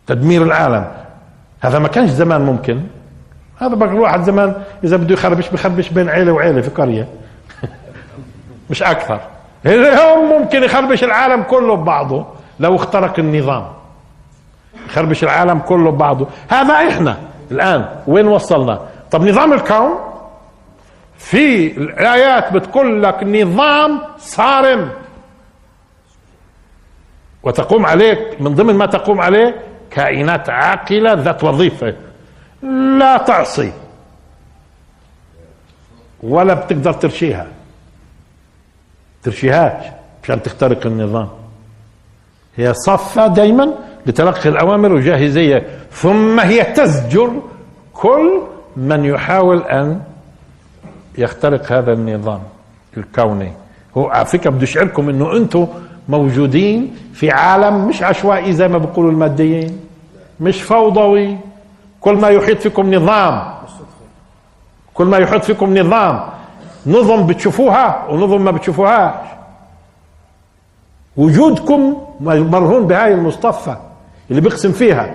[0.06, 0.86] تدمير العالم.
[1.60, 2.80] هذا ما كانش زمان ممكن.
[3.58, 7.08] هذا بقى الواحد زمان إذا بده يخربش بخربش بين عيلة وعيلة في قرية.
[8.70, 9.20] مش أكثر.
[9.66, 12.26] اليوم ممكن يخربش العالم كله ببعضه
[12.60, 13.77] لو اخترق النظام.
[14.88, 16.26] يخربش العالم كله ببعضه.
[16.48, 17.16] هذا إحنا
[17.50, 19.98] الآن وين وصلنا؟ طب نظام الكون؟
[21.18, 24.90] في الآيات بتقول لك نظام صارم.
[27.42, 31.94] وتقوم عليك من ضمن ما تقوم عليه كائنات عاقلة ذات وظيفة.
[32.98, 33.72] لا تعصي.
[36.22, 37.46] ولا بتقدر ترشيها.
[39.22, 39.86] ترشيهاش
[40.22, 41.28] مشان تخترق النظام.
[42.56, 43.74] هي صفة دايما
[44.06, 47.32] لتلقي الأوامر وجاهزية ثم هي تزجر
[47.94, 48.40] كل
[48.76, 50.00] من يحاول أن
[51.18, 52.40] يخترق هذا النظام
[52.96, 53.52] الكوني.
[53.96, 55.66] هو على فكرة بده يشعركم أنه أنتم
[56.08, 59.80] موجودين في عالم مش عشوائي زي ما بيقولوا الماديين
[60.40, 61.36] مش فوضوي.
[62.00, 63.54] كل ما يحيط فيكم نظام
[64.94, 66.20] كل ما يحيط فيكم نظام
[66.86, 69.28] نظم بتشوفوها ونظم ما بتشوفوهاش.
[71.16, 73.76] وجودكم مرهون بهاي المصطفى.
[74.30, 75.14] اللي بيقسم فيها.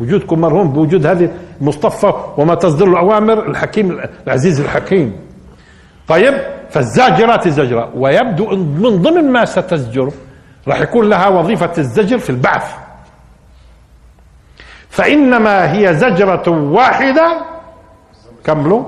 [0.00, 1.30] وجودكم مرهون بوجود هذه
[1.60, 5.16] المصطفى وما تصدر الأوامر الحكيم العزيز الحكيم.
[6.08, 6.34] طيب
[6.70, 7.90] فالزاجرات الزجرة.
[7.94, 10.12] ويبدو من ضمن ما ستزجر
[10.68, 12.74] راح يكون لها وظيفة الزجر في البعث.
[14.88, 17.46] فإنما هي زجرة واحدة.
[18.44, 18.84] كملوا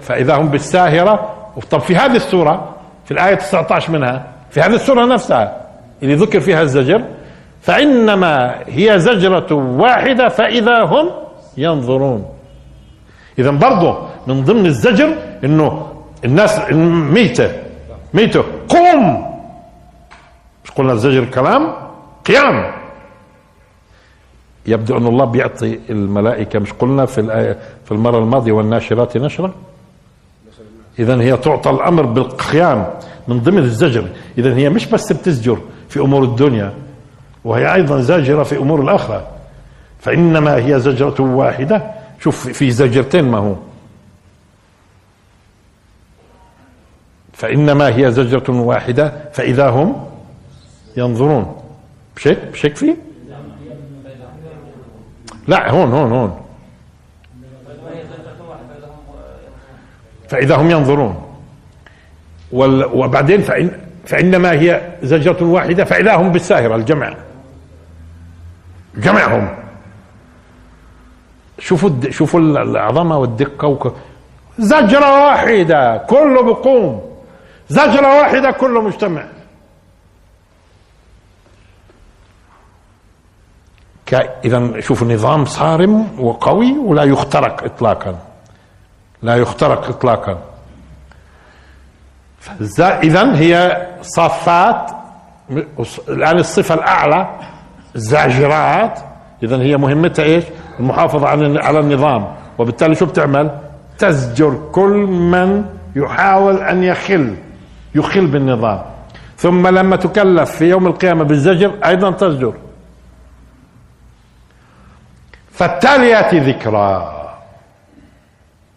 [0.00, 1.32] فإذا هم بالساهرة.
[1.70, 5.65] طب في هذه السورة في الآية 19 منها في هذه السورة نفسها
[6.02, 7.04] اللي ذكر فيها الزجر
[7.62, 11.10] فإنما هي زجرة واحدة فإذا هم
[11.56, 12.24] ينظرون.
[13.38, 15.92] إذا برضه من ضمن الزجر إنه
[16.24, 16.72] الناس
[17.12, 17.52] ميتة
[18.14, 19.26] ميتة قوم.
[20.64, 21.74] مش قلنا الزجر كلام
[22.24, 22.72] قيام.
[24.66, 29.54] يبدو أن الله بيعطي الملائكة مش قلنا في الآية في المرة الماضية والناشرات نشرة؟
[30.98, 32.86] إذا هي تعطى الأمر بالقيام
[33.28, 34.08] من ضمن الزجر.
[34.38, 35.58] إذا هي مش بس بتزجر
[35.96, 36.74] في أمور الدنيا
[37.44, 39.26] وهي أيضا زاجرة في أمور الآخرة.
[40.00, 41.82] فإنما هي زجرة واحدة.
[42.20, 43.54] شوف في زجرتين ما هو.
[47.32, 50.06] فإنما هي زجرة واحدة فإذا هم
[50.96, 51.62] ينظرون.
[52.16, 52.96] بشك؟ بشك فيه؟
[55.48, 56.40] لا هون هون هون.
[60.28, 61.22] فإذا هم ينظرون.
[62.52, 67.14] وبعدين فإن فإنما هي زجرة واحدة فإذا هم بالساهرة الجمع.
[68.96, 69.48] جمعهم.
[71.58, 73.94] شوفوا شوفوا العظمة والدقة
[74.58, 77.16] زجرة واحدة كله بقوم.
[77.68, 79.24] زجرة واحدة كله مجتمع.
[84.44, 88.18] اذا شوفوا نظام صارم وقوي ولا يخترق اطلاقا.
[89.22, 90.55] لا يخترق اطلاقا.
[92.80, 94.90] اذا هي صافات
[96.08, 97.28] الآن الصفة الأعلى
[97.96, 99.00] الزاجرات
[99.42, 100.44] اذا هي مهمتها إيش؟
[100.80, 102.34] المحافظة على على النظام.
[102.58, 103.50] وبالتالي شو بتعمل؟
[103.98, 105.64] تزجر كل من
[105.96, 107.36] يحاول أن يخل
[107.94, 108.82] يخل بالنظام.
[109.36, 112.54] ثم لما تكلف في يوم القيامة بالزجر أيضا تزجر.
[115.52, 117.12] فالتاليات ذكرى.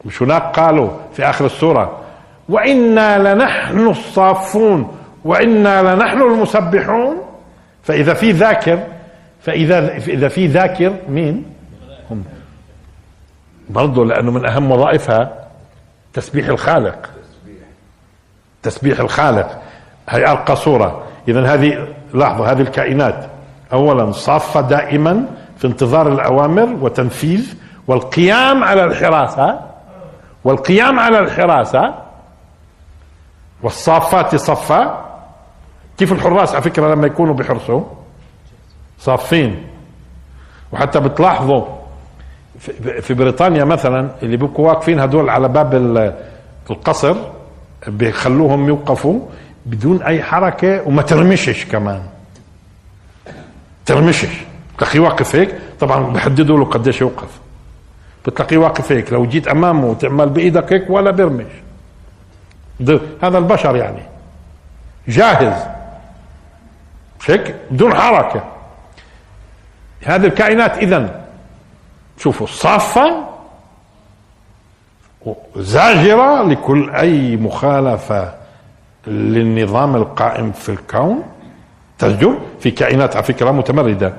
[0.06, 2.00] مش هناك قالوا في آخر السورة
[2.50, 7.18] وإنا لنحن الصافون وإنا لنحن المسبحون.
[7.84, 8.80] فإذا في ذاكر
[9.42, 11.46] فإذا إذا في ذاكر مين؟
[12.12, 12.24] هم.
[13.70, 15.34] برضه لأنه من أهم وظائفها
[16.14, 17.10] تسبيح الخالق.
[18.64, 19.62] تسبيح الخالق.
[20.10, 21.04] هي ارقى صورة.
[21.28, 23.26] اذا هذه لاحظوا هذه الكائنات.
[23.74, 25.26] اولا صافه دائما
[25.58, 27.54] في انتظار الأوامر وتنفيذ
[27.88, 29.60] والقيام على الحراسة
[30.44, 32.09] والقيام على الحراسة
[33.64, 35.06] والصافات صفا.
[35.98, 37.84] كيف الحراس؟ على فكرة لما يكونوا بحرسوا
[39.00, 39.64] صافين.
[40.72, 41.66] وحتى بتلاحظوا
[43.02, 45.76] في بريطانيا مثلا اللي بيبقوا واقفين هدول على باب
[46.70, 47.16] القصر
[47.88, 49.20] بيخلوهم يوقفوا
[49.66, 52.02] بدون أي حركة وما ترمشش كمان.
[53.86, 54.42] ترمشش.
[54.76, 55.56] بتلاقيه واقف هيك.
[55.80, 57.40] طبعا بحددوا له قديش يوقف.
[58.26, 59.14] بتلاقيه واقف هيك.
[59.14, 61.52] لو جيت أمامه وتعمل بإيدك هيك ولا بيرمش.
[63.24, 64.02] هذا البشر يعني.
[65.08, 65.64] جاهز.
[67.20, 68.44] مش هيك بدون حركة.
[70.06, 71.26] هذه الكائنات اذا
[72.18, 73.26] شوفوا صافة
[75.56, 78.34] زاجره لكل أي مخالفة
[79.08, 81.24] للنظام القائم في الكون.
[82.00, 84.14] تزجر في كائنات على فكرة متمردة.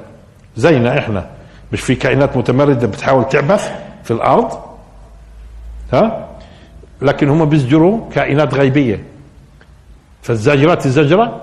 [0.57, 1.27] زينا إحنا.
[1.73, 3.73] مش في كائنات متمردة بتحاول تعبث
[4.05, 4.59] في الأرض؟
[5.92, 6.29] ها؟
[7.02, 9.04] لكن هم بيزجروا كائنات غيبية.
[10.22, 11.42] فالزاجرات الزجرة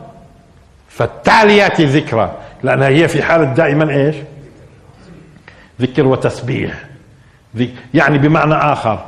[0.89, 2.31] فالتاليات ذكرى
[2.63, 4.15] لأنها هي في حالة دائما إيش؟
[5.81, 6.83] ذكر وتسبيح.
[7.93, 9.05] يعني بمعنى آخر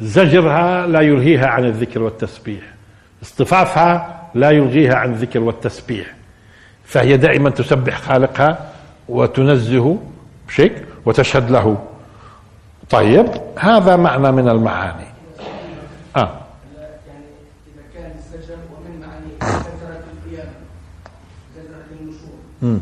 [0.00, 2.62] زجرها لا يلهيها عن الذكر والتسبيح.
[3.22, 6.06] اصطفافها لا يلغيها عن الذكر والتسبيح.
[6.84, 8.70] فهي دائما تسبح خالقها
[9.08, 9.98] وتنزه
[10.48, 11.78] بشكل وتشهد له.
[12.90, 13.26] طيب
[13.58, 15.17] هذا معنى من المعاني.
[16.22, 16.40] آه.
[17.08, 17.24] يعني
[17.68, 20.58] اذا كان الزجر ومن معاني زجرة القيامة
[21.56, 22.80] زجرة النشور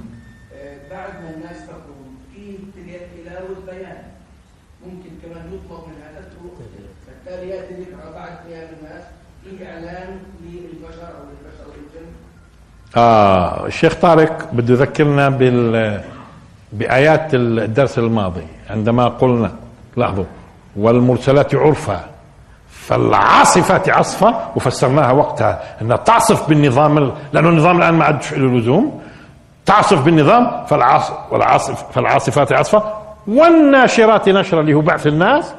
[0.90, 2.59] بعد ما الناس تقوم في
[3.25, 4.03] تلاوة بيان
[4.87, 6.25] ممكن كمان يطلب من هذا
[7.27, 9.03] بالتالي ياتي ذكرى بعد قيام الناس
[9.44, 12.09] في اعلان للبشر أو للبشر والجن
[12.96, 16.03] آه الشيخ طارق بده يذكرنا بال
[16.72, 19.53] بآيات الدرس الماضي عندما قلنا
[19.96, 20.25] لاحظوا
[20.77, 22.15] والمرسلات عرفا.
[22.87, 29.01] فالعاصفات عصفة وفسرناها وقتها أنها تعصف بالنظام لأنه النظام الآن ما عادش له لزوم
[29.66, 32.83] تعصف بالنظام فالعاصف والعاصف فالعاصفات عصفة.
[33.27, 35.55] والناشرات نشرا اللي هو بعث الناس.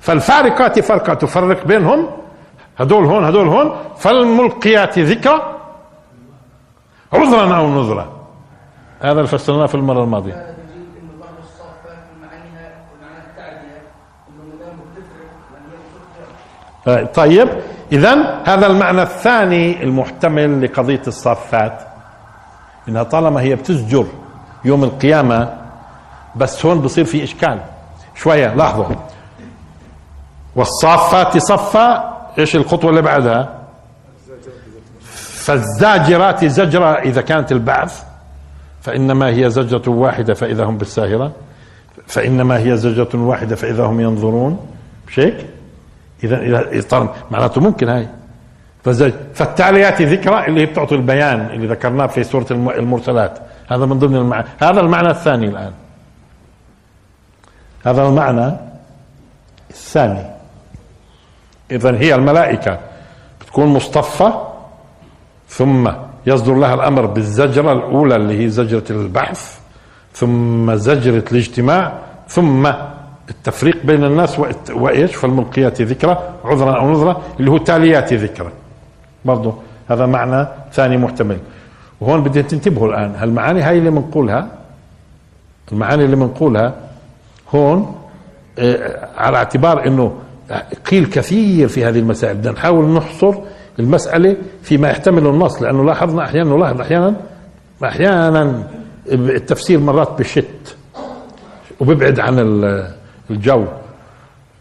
[0.00, 2.06] فالفارقات فرقة تفرق بينهم.
[2.78, 3.76] هدول هون هدول هون.
[3.96, 5.42] فالملقيات ذكرى.
[7.12, 8.06] عذرا أو نذرا.
[9.00, 10.55] هذا اللي فسرناه في المرة الماضية.
[17.14, 17.48] طيب.
[17.92, 21.80] اذا هذا المعنى الثاني المحتمل لقضية الصافات
[22.88, 24.06] انها طالما هي بتزجر
[24.64, 25.54] يوم القيامة
[26.36, 27.60] بس هون بصير في إشكال.
[28.14, 28.84] شوية لاحظوا.
[30.56, 33.48] والصافات صفا إيش الخطوة اللي بعدها؟
[35.46, 38.02] فالزاجرات زجرة إذا كانت البعث
[38.82, 41.32] فإنما هي زجرة واحدة فإذا هم بالساهرة
[42.06, 44.66] فإنما هي زجرة واحدة فإذا هم ينظرون.
[45.08, 45.46] مش هيك؟
[46.24, 48.08] إذا إذا معناته ممكن هاي.
[49.34, 53.38] فالتاليات ذكرى اللي هي بتعطي البيان اللي ذكرناه في سورة المرسلات.
[53.68, 55.72] هذا من ضمن المعنى هذا المعنى الثاني الآن.
[57.86, 58.56] هذا المعنى
[59.70, 60.24] الثاني.
[61.70, 62.78] إذا هي الملائكة.
[63.40, 64.32] بتكون مصطفى
[65.48, 65.90] ثم
[66.26, 69.58] يصدر لها الأمر بالزجرة الأولى اللي هي زجرة البعث
[70.12, 71.92] ثم زجرة الاجتماع
[72.28, 72.72] ثم
[73.30, 78.50] التفريق بين الناس وإيش؟ فالملقيات ذكرى عذرا أو نذرا اللي هو تاليات ذكرى.
[79.24, 79.54] برضه
[79.88, 81.38] هذا معنى ثاني محتمل.
[82.00, 84.48] وهون بدي تنتبهوا الآن هالمعاني هاي اللي بنقولها
[85.72, 86.74] المعاني اللي بنقولها
[87.54, 87.94] هون
[88.58, 90.12] آه، على اعتبار إنه
[90.90, 92.34] قيل كثير في هذه المسائل.
[92.34, 93.34] بدنا نحاول نحصر
[93.78, 97.14] المسألة فيما يحتمل النص لأنه لاحظنا أحيانا نلاحظ أحيانا
[97.84, 98.62] أحيانا
[99.12, 100.76] التفسير مرات بشت
[101.80, 102.38] وبيبعد عن
[103.30, 103.66] الجو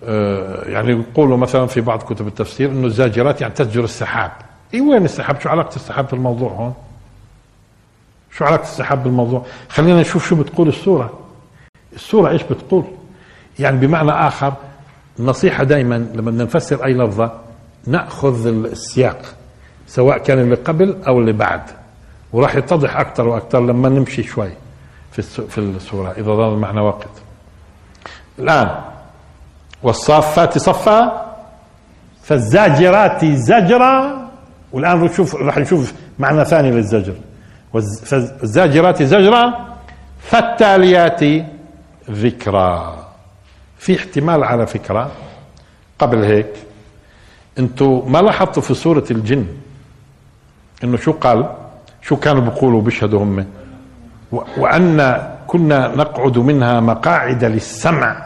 [0.04, 4.32] آه، يعني يقولوا مثلا في بعض كتب التفسير إنه الزاجرات يعني تزجر السحاب
[4.74, 6.74] إي وين السحاب؟ شو علاقة السحاب بالموضوع هون؟
[8.32, 11.14] شو علاقة السحاب بالموضوع؟ خلينا نشوف شو بتقول السورة.
[11.94, 12.84] السورة إيش بتقول؟
[13.60, 14.54] يعني بمعنى آخر
[15.20, 17.32] النصيحه دائما لما بدنا نفسر أي لفظة
[17.88, 19.22] نأخذ السياق
[19.88, 21.62] سواء كان اللي قبل أو اللي بعد.
[22.34, 24.50] وراح يتضح أكثر وأكثر لما نمشي شوي
[25.12, 27.25] في في السورة إذا ظل المعنى وقت
[28.40, 28.82] الان
[29.84, 31.26] والصافات صفا
[32.24, 34.26] فالزاجرات زجرا.
[34.74, 37.14] والآن نشوف راح نشوف معنى ثاني للزجر.
[37.74, 39.54] والزاجرات زجرا
[40.20, 41.22] فالتاليات
[42.12, 42.98] ذكرى
[43.78, 45.12] في احتمال على فكرة.
[46.00, 46.54] قبل هيك
[47.60, 49.46] أنتوا ما لاحظتوا في سورة الجن؟
[50.84, 51.56] انه شو قال؟
[52.02, 53.46] شو كانوا بيقولوا بيشهدوا هم؟
[54.58, 58.26] وأن كنا نقعد منها مقاعد للسمع.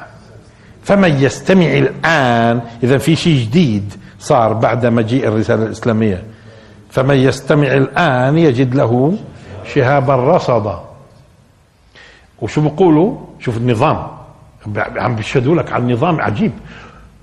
[0.83, 6.23] فمن يستمع الآن إذا في شيء جديد صار بعد مجيء الرسالة الإسلامية.
[6.89, 9.17] فمن يستمع الآن يجد له
[9.73, 10.79] شهابا رصدا.
[12.41, 14.07] وشو بيقولوا شوف النظام.
[14.77, 16.51] عم بيشهدوا لك على النظام عجيب.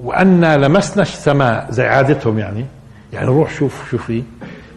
[0.00, 2.64] وأنا لمسنا السماء زي عادتهم يعني.
[3.12, 4.22] يعني روح شوف شوف فيه.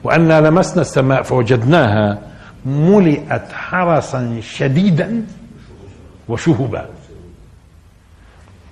[0.04, 2.18] وأنا لمسنا السماء فوجدناها.
[2.66, 5.26] ملئت حرسا شديدا
[6.30, 6.86] وشهبا.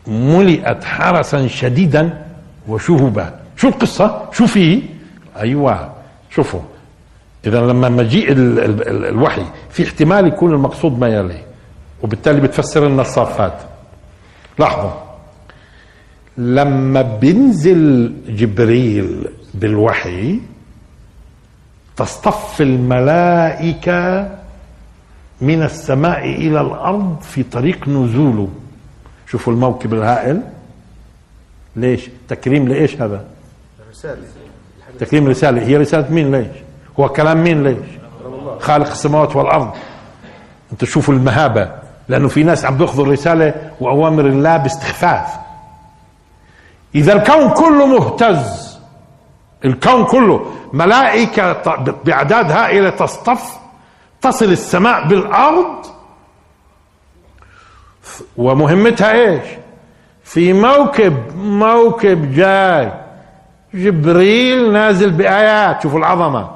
[0.08, 2.26] ملئت حرسا شديدا
[2.68, 3.40] وشهبا.
[3.58, 4.82] شو القصة؟ شو فيه
[5.38, 5.94] أيوة
[6.30, 6.62] شوفوا.
[7.46, 11.44] إذا لما مجيء ال ال ال الوحي في احتمال يكون المقصود ما يلي
[12.02, 13.54] وبالتالي بتفسر لنا الصافات
[14.60, 14.92] لاحظوا.
[16.38, 20.40] لما بينزل جبريل بالوحي
[21.98, 24.30] تصطف الملائكة
[25.42, 28.48] من السماء إلى الأرض في طريق نزوله.
[29.28, 30.42] شوفوا الموكب الهائل.
[31.76, 33.26] ليش؟ تكريم لإيش هذا؟
[33.92, 34.22] رسالة
[35.00, 35.62] تكريم رسالة.
[35.62, 36.58] هي رسالة مين ليش؟
[37.00, 37.88] هو كلام مين ليش؟
[38.60, 39.72] خالق السماوات والأرض.
[40.72, 41.72] انت شوفوا المهابة.
[42.10, 45.28] لأنه في ناس عم بيأخذوا الرسالة وأوامر الله باستخفاف.
[46.96, 48.67] إذا الكون كله مهتز.
[49.66, 51.54] الكون كله ملائكة
[52.06, 53.58] بأعداد هائلة تصطف
[54.22, 55.86] تصل السماء بالأرض.
[58.38, 59.44] ومهمتها إيش؟
[60.24, 62.92] في موكب موكب جاي.
[63.74, 66.52] جبريل نازل بآيات شوفوا العظمة.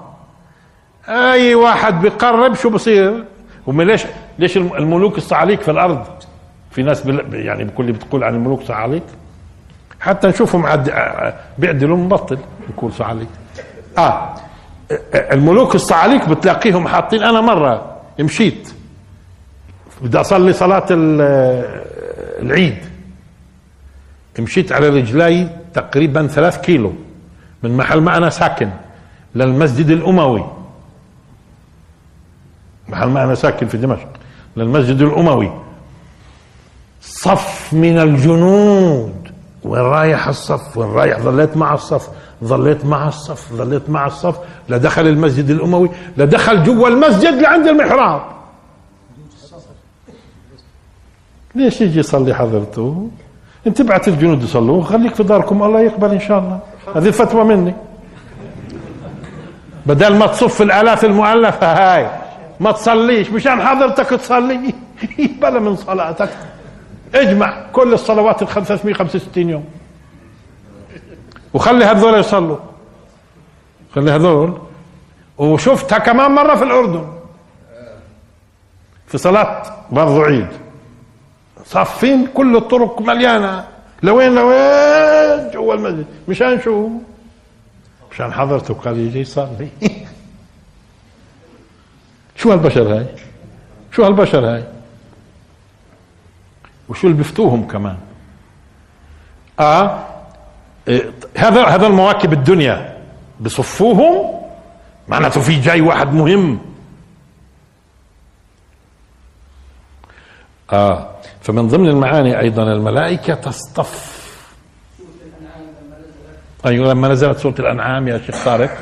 [1.10, 3.24] أي واحد بيقرب شو بصير؟
[3.68, 4.04] هم ليش
[4.40, 6.06] ليش الملوك الصعاليك في الأرض؟
[6.72, 9.04] في ناس يعني بكل بتقول عن الملوك صعاليك
[10.02, 10.94] حتى نشوفهم عد...
[11.58, 12.38] بيعدلوا مبطل
[12.68, 13.28] بيقول صعاليك
[13.98, 14.36] آه
[15.14, 17.24] الملوك الصعاليك بتلاقيهم حاطين.
[17.24, 18.74] أنا مرة مشيت
[20.02, 21.22] بدي أصلي صلاة ال-
[22.46, 22.78] العيد.
[24.40, 26.94] مشيت على رجلي تقريبا ثلاث كيلو
[27.64, 28.70] من محل ما أنا ساكن
[29.36, 30.46] للمسجد الأموي.
[32.90, 34.08] محل ما أنا ساكن في دمشق
[34.58, 35.52] للمسجد الأموي.
[37.02, 39.21] صف من الجنود
[39.64, 42.10] وين رايح الصف؟ وين رايح؟ ظليت مع الصف.
[42.44, 43.54] ظليت مع الصف.
[43.54, 44.38] ظليت مع الصف.
[44.70, 45.90] لدخل المسجد الأموي.
[46.18, 48.22] لدخل جوا المسجد لعند المحراب.
[51.56, 53.10] ليش يجي يصلي حضرته؟
[53.68, 55.64] انت ابعت الجنود يصلوا خليك في داركم.
[55.64, 56.60] الله يقبل إن شاء الله.
[56.96, 57.74] هذه فتوى مني.
[59.86, 62.10] بدل ما تصف الآلاف المؤلفة هاي
[62.60, 63.30] ما تصليش.
[63.30, 64.74] مشان حضرتك تصلي.
[65.42, 66.30] بلا من صلاتك.
[67.16, 69.66] اجمع كل الصلوات ال 365 يوم.
[71.54, 72.58] وخلي هذول يصلوا.
[73.96, 74.62] خلي هذول.
[75.38, 77.08] وشفتها كمان مرة في الأردن.
[79.08, 80.48] في صلاة برضو عيد.
[81.66, 83.68] صافين كل الطرق مليانة.
[84.04, 86.06] لوين لوين؟ جوا المسجد.
[86.28, 86.90] مشان شو؟
[88.12, 89.70] مشان حضرته قال يجي يصلي.
[92.36, 93.06] شو هالبشر هاي؟
[93.92, 94.64] شو هالبشر هاي؟
[96.92, 97.98] وشو اللي بفتوهم كمان؟
[99.60, 100.04] آه
[100.88, 102.98] إيه، هذا هذا المواكب الدنيا.
[103.40, 104.42] بصفوهم؟
[105.08, 106.60] معناته في جاي واحد مهم.
[110.74, 111.10] آه
[111.42, 114.22] فمن ضمن المعاني أيضا الملائكة تصطف.
[116.66, 118.78] أيوه لما نزلت سورة الأنعام يا شيخ طارق.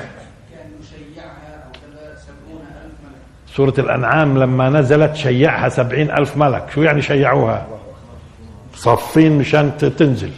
[3.55, 6.69] سورة الأنعام لما نزلت شيعها سبعين ألف ملك.
[6.75, 7.78] شو يعني شيعوها؟
[8.79, 10.31] صافين مشان تنزل.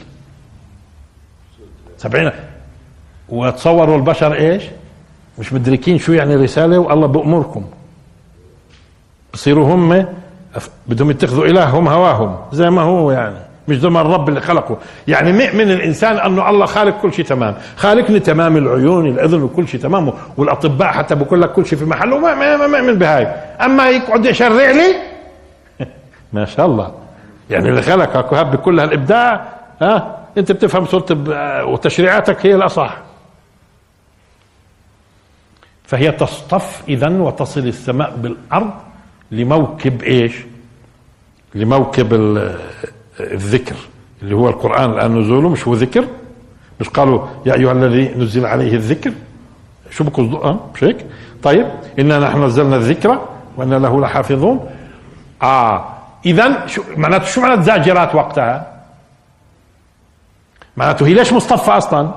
[1.97, 2.31] سبعين.
[3.29, 4.63] وتصوروا البشر إيش؟
[5.39, 7.65] مش مدركين شو يعني رسالة والله بأمركم
[9.33, 10.05] بصيروا هم
[10.87, 12.37] بدهم يتخذوا إلههم هواهم.
[12.51, 13.35] زي ما هو يعني.
[13.67, 14.77] مش زي ما الرب اللي خلقه.
[15.07, 17.55] يعني مؤمن الإنسان أنه الله خالق كل شيء تمام.
[17.75, 22.17] خالقني تمام العيون الأذن وكل شيء تمام والأطباء حتى بقول لك كل شيء في محله.
[22.17, 23.25] ما مؤمن بهاي.
[23.61, 24.95] أما يقعد يشرع لي؟
[26.33, 26.91] ما شاء الله.
[27.49, 29.49] يعني اللي خلقك وهب بكل هالإبداع
[29.81, 32.97] ها أنت بتفهم صورة ب- وتشريعاتك هي الأصح
[35.83, 38.71] فهي تصطف اذا وتصل السماء بالأرض
[39.31, 40.33] لموكب إيش؟
[41.55, 42.59] لموكب ال-
[43.19, 43.75] الذكر
[44.21, 46.05] اللي هو القرآن الآن نزوله مش هو ذكر؟
[46.79, 49.11] مش قالوا يا أيها الذي نزل عليه الذكر
[49.89, 51.05] شو بقصدوا أه مش هيك؟
[51.43, 51.67] طيب
[51.99, 53.21] إنا نحن نزلنا الذكر
[53.57, 54.69] وإنا له لحافظون
[55.41, 55.85] آه
[56.25, 58.71] اذا شو معناته شو معنات زاجرات وقتها؟
[60.77, 62.11] معناته هي ليش مصطفى أصلا؟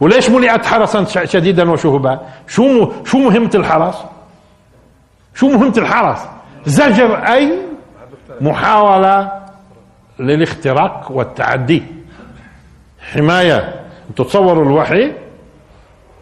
[0.00, 3.94] وليش ملئت حرسا شديدا وشهبا؟ شو م- شو مهمة الحرس؟
[5.34, 6.18] شو مهمة الحرس؟
[6.66, 7.58] زجر أي
[8.40, 9.32] محاولة
[10.18, 11.82] للاختراق والتعدي
[13.12, 13.80] حماية
[14.10, 15.12] أنتم تصوروا الوحي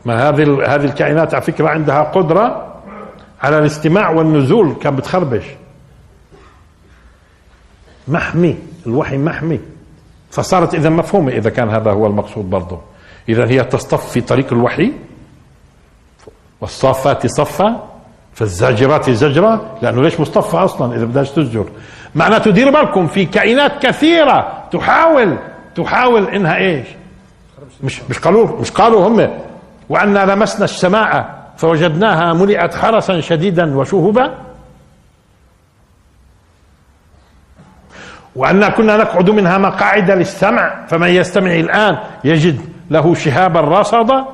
[0.05, 0.43] ما هذه
[0.75, 2.75] هذه الكائنات على فكرة عندها قدرة
[3.43, 5.45] على الاستماع والنزول كان بتخربش
[8.09, 8.57] محمي
[8.87, 9.61] الوحي محمي.
[10.31, 12.79] فصارت اذا مفهومة إذا كان هذا هو المقصود برضه
[13.29, 14.93] اذا هي تصطف في طريق الوحي
[16.61, 17.89] والصافات صفا
[18.35, 21.65] فالزاجرات زجرة لأنه ليش مصطفى أصلا؟ إذا بدهاش تزجر.
[22.15, 25.39] معناته دير بالكم في كائنات كثيرة تحاول
[25.77, 26.87] تحاول إنها إيش؟
[27.83, 29.31] مش مش قالوا مش قالوا هم.
[29.89, 34.35] وأنا لمسنا السماء فوجدناها ملئت حرسا شديدا وشهبا.
[38.39, 42.61] وأنا كنا نقعد منها مقاعد للسمع فمن يستمع الآن يجد
[42.91, 44.25] له شهابا رصدا.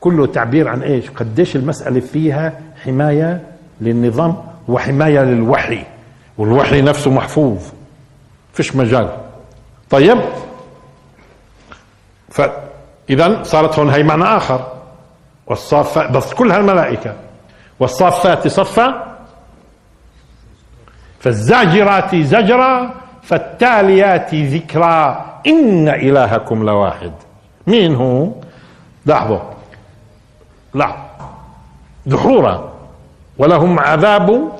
[0.00, 2.52] كله تعبير عن إيش؟ قديش المسألة فيها
[2.84, 3.42] حماية
[3.80, 4.36] للنظام
[4.68, 5.84] وحماية للوحي
[6.38, 7.58] والوحي نفسه محفوظ
[8.52, 9.16] فيش مجال.
[9.90, 10.18] طيب؟
[12.30, 14.72] فإذا صارت هون هي معنى آخر.
[15.46, 17.14] والصافات بس كلها الملائكة.
[17.80, 19.05] والصافات صفا
[21.26, 27.12] فالزاجرات زجرا فالتاليات ذكرى إن إلهكم لواحد.
[27.66, 28.28] مين هو؟
[29.06, 29.38] لاحظوا
[30.74, 30.96] لا.
[32.06, 32.72] دحورا.
[33.38, 34.52] ولهم عذاب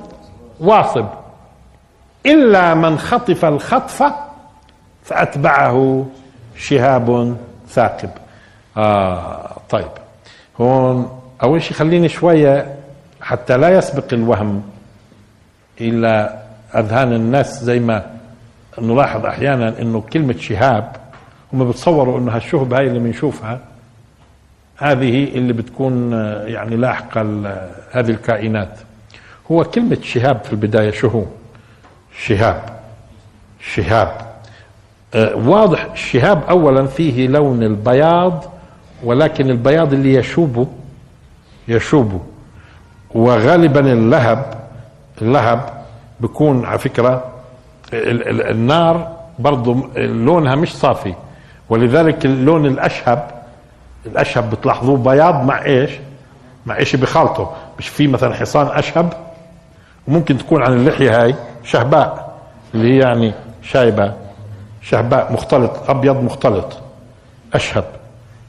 [0.59, 1.05] واصب.
[2.25, 4.15] إلا من خطف الخطفة
[5.03, 6.05] فأتبعه
[6.57, 7.37] شهاب
[7.69, 8.09] ثاقب.
[8.77, 9.91] آه طيب.
[10.61, 12.75] هون أول شيء خليني شوية
[13.21, 14.63] حتى لا يسبق الوهم
[15.81, 18.05] إلى أذهان الناس زي ما
[18.81, 20.95] نلاحظ أحيانا أنه كلمة شهاب
[21.53, 23.59] هم بتصوروا أنه هالشهب هاي اللي بنشوفها
[24.77, 26.11] هذه اللي بتكون
[26.45, 27.21] يعني لاحقة
[27.91, 28.79] هذه الكائنات.
[29.51, 31.23] هو كلمة شهاب في البداية شو هو؟
[32.17, 32.63] شهاب.
[33.61, 34.11] شهاب.
[35.13, 38.43] آه واضح الشهاب أولا فيه لون البياض
[39.03, 40.67] ولكن البياض اللي يشوبه
[41.67, 42.19] يشوبه.
[43.11, 44.53] وغالبا اللهب
[45.21, 45.76] اللهب
[46.19, 47.23] بيكون على فكرة
[47.93, 51.13] النار برضو لونها مش صافي.
[51.69, 53.31] ولذلك اللون الأشهب
[54.05, 55.91] الأشهب بتلاحظوه بياض مع إيش؟
[56.65, 59.13] مع إيش بخالطه مش في مثلا حصان أشهب؟
[60.07, 62.37] وممكن تكون عن اللحية هاي شهباء
[62.73, 64.13] اللي هي يعني شايبة.
[64.81, 66.77] شهباء مختلط أبيض مختلط.
[67.53, 67.83] أشهب.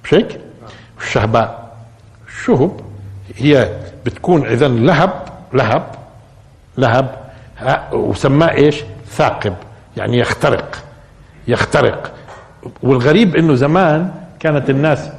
[0.05, 0.41] مش هيك؟
[1.01, 1.73] الشهباء.
[2.29, 2.81] الشهب
[3.37, 3.71] هي
[4.07, 5.13] بتكون اذا لهب
[5.53, 5.87] لهب
[6.79, 7.28] لهب
[7.93, 9.55] وسماه إيش؟ ثاقب
[9.97, 10.85] يعني يخترق
[11.49, 12.13] يخترق.
[12.83, 15.11] والغريب إنه زمان كانت الناس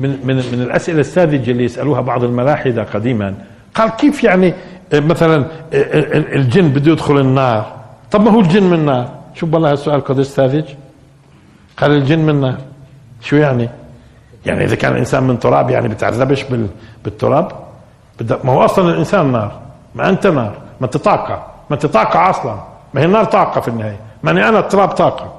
[0.00, 3.34] من من من الأسئلة الساذجة اللي يسألوها بعض الملاحدة قديما.
[3.74, 4.54] قال كيف يعني
[4.92, 7.76] آه، مثلا آه، آه، الجن بده يدخل النار؟
[8.10, 10.64] طب ما هو الجن من النار؟ شو بالله هالسؤال قديش ساذج؟
[11.76, 12.56] قال الجن من النار.
[13.20, 13.68] شو يعني؟
[14.46, 16.44] يعني إذا كان الإنسان من تراب يعني بتعذبش
[17.04, 17.52] بالتراب؟
[18.44, 19.60] ما هو أصلا الإنسان نار
[19.94, 21.49] ما أنت نار ما أنت طاقة.
[21.70, 22.60] ما انت طاقة أصلا.
[22.94, 24.00] ما هي النار طاقة في النهاية.
[24.22, 25.34] ماني أنا التراب طاقة.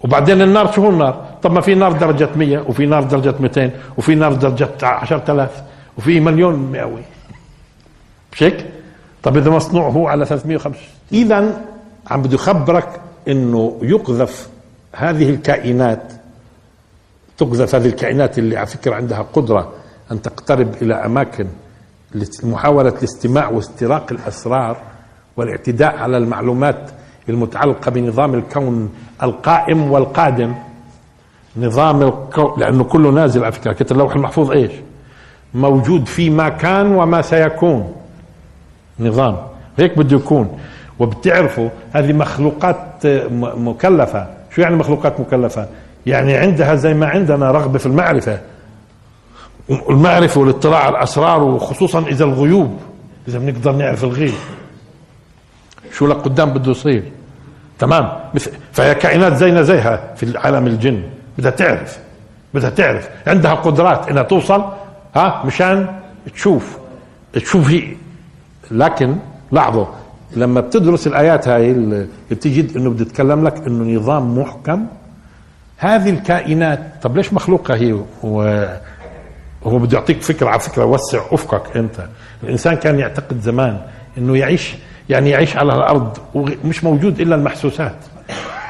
[0.00, 3.70] وبعدين النار شو هو النار؟ طب ما في نار درجة 100 وفي نار درجة 200
[3.98, 5.62] وفي نار درجة 10000
[5.98, 7.02] وفي مليون مئوي.
[8.32, 8.66] مش هيك؟
[9.22, 10.82] طب إذا مصنوع هو على 350
[11.12, 11.64] اذا
[12.10, 14.48] عم بده يخبرك إنه يقذف
[14.92, 16.12] هذه الكائنات
[17.38, 19.72] تقذف هذه الكائنات اللي على فكرة عندها قدرة
[20.12, 21.46] أن تقترب إلى أماكن
[22.14, 24.76] لمحاوله الاستماع واستراق الأسرار.
[25.36, 26.90] والاعتداء على المعلومات
[27.28, 30.54] المتعلقة بنظام الكون القائم والقادم.
[31.56, 34.72] نظام الكون لأنه كله نازل على فكرة كتاب اللوح المحفوظ إيش؟
[35.54, 37.92] موجود في ما كان وما سيكون.
[39.00, 39.36] نظام
[39.78, 40.58] هيك بده يكون.
[40.98, 43.06] وبتعرفوا هذه مخلوقات
[43.56, 44.26] مكلفة.
[44.54, 45.68] شو يعني مخلوقات مكلفة؟
[46.06, 48.40] يعني عندها زي ما عندنا رغبة في المعرفة.
[49.90, 52.78] المعرفة والاطلاع على الأسرار وخصوصا إذا الغيوب
[53.28, 54.34] إذا بنقدر نعرف الغيب.
[55.92, 57.02] شو لقدام بده يصير.
[57.78, 58.08] تمام؟
[58.72, 61.02] فهي كائنات زينا زيها في عالم الجن.
[61.38, 61.98] بدها تعرف.
[62.54, 63.08] بدها تعرف.
[63.26, 64.64] عندها قدرات إنها توصل
[65.14, 65.86] ها مشان
[66.34, 66.78] تشوف.
[67.32, 67.84] تشوف هي.
[68.70, 69.16] لكن
[69.52, 69.86] لاحظوا
[70.36, 71.74] لما بتدرس الآيات هاي
[72.30, 74.86] بتجد إنه بده يتكلم لك إنه نظام محكم.
[75.76, 77.92] هذه الكائنات طب ليش مخلوقة هي؟
[78.24, 78.68] هو
[79.64, 82.06] هو بده يعطيك فكرة على فكرة وسع أفقك أنت.
[82.42, 83.80] الإنسان كان يعتقد زمان
[84.18, 84.74] إنه يعيش
[85.12, 87.94] يعني يعيش على الأرض ومش موجود إلا المحسوسات.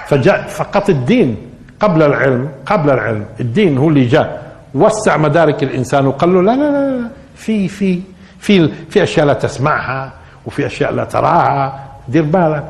[0.07, 1.37] فجاء فقط الدين
[1.81, 3.25] قبل العلم قبل العلم.
[3.41, 4.43] الدين هو اللي جاء.
[4.75, 8.01] وسع مدارك الإنسان وقال له لا لا لا, لا في في
[8.39, 10.13] في في أشياء لا تسمعها
[10.47, 11.79] وفي أشياء لا تراها.
[12.09, 12.65] دير بالك.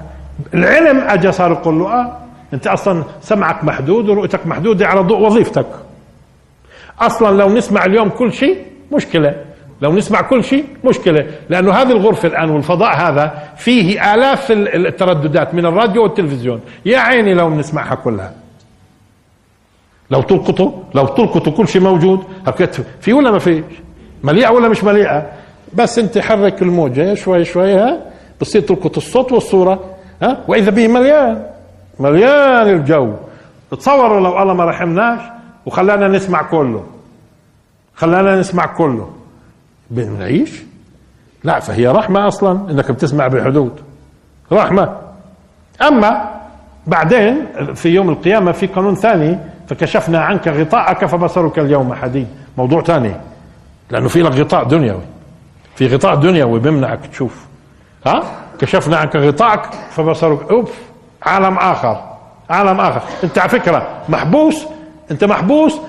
[0.54, 2.16] العلم اجى صار يقول له آه
[2.54, 5.66] أنت أصلا سمعك محدود ورؤيتك محدودة على ضوء وظيفتك.
[7.00, 8.56] أصلا لو نسمع اليوم كل شيء
[8.92, 9.34] مشكلة.
[9.83, 11.26] لو نسمع كل شيء مشكلة.
[11.51, 16.61] لأنه هذه الغرفة الآن والفضاء هذا فيه آلاف الترددات من الراديو والتلفزيون.
[16.87, 18.33] يا عيني لو نسمعها كلها.
[20.11, 22.24] لو تلقطوا لو تلقطوا كل شيء موجود
[23.01, 23.64] في ولا ما فيش
[24.24, 25.26] مليئة ولا مش مليئة؟
[25.74, 28.01] بس انت حرك الموجة شوي شوي ها؟
[28.41, 29.80] بصير تلقط الصوت والصورة
[30.22, 31.47] ها؟ وإذا به مليان
[32.01, 33.14] مليان الجو.
[33.70, 35.20] تصوروا لو الله ما رحمناش
[35.66, 36.85] وخلانا نسمع كله.
[37.95, 39.21] خلانا نسمع كله.
[39.91, 40.62] بنعيش
[41.45, 43.80] لا فهي رحمة أصلا إنك بتسمع بحدود.
[44.53, 44.97] رحمة.
[45.83, 46.30] أما
[46.87, 52.26] بعدين في يوم القيامة في قانون ثاني فكشفنا عنك غطاءك فبصرك اليوم حديد.
[52.59, 53.14] موضوع ثاني
[53.91, 55.03] لأنه في لك غطاء دنيوي.
[55.74, 57.47] في غطاء دنيوي بيمنعك تشوف.
[58.07, 58.22] ها؟
[58.59, 60.51] كشفنا عنك غطاءك فبصرك.
[60.51, 60.72] اوف
[61.22, 62.01] عالم آخر.
[62.51, 63.03] عالم آخر.
[63.24, 64.66] أنت على فكرة محبوس.
[65.11, 65.80] أنت محبوس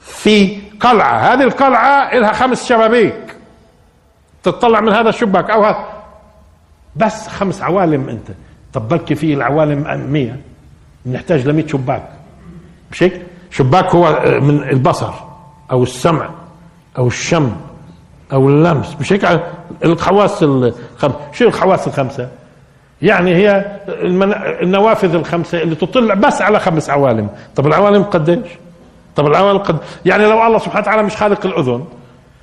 [0.00, 3.36] في قلعة هذه القلعة لها خمس شبابيك.
[4.42, 5.86] تطلع من هذا الشباك أو هذا.
[6.96, 8.28] بس خمس عوالم أنت.
[8.72, 10.40] طب بلكي في العوالم مية.
[11.06, 12.08] نحتاج ل شباك.
[12.92, 15.12] مش هيك؟ شباك هو من البصر
[15.70, 16.30] أو السمع
[16.98, 17.52] أو الشم
[18.32, 18.96] أو اللمس.
[19.00, 19.40] مش هيك
[19.84, 22.28] الحواس الخمسة شو الحواس الخمسة؟
[23.02, 23.78] يعني هي
[24.62, 27.28] النوافذ الخمسة اللي تطلع بس على خمس عوالم.
[27.56, 28.48] طب العوالم قديش؟
[29.16, 31.84] طب العوالم قد يعني لو الله سبحانه وتعالى مش خالق الأذن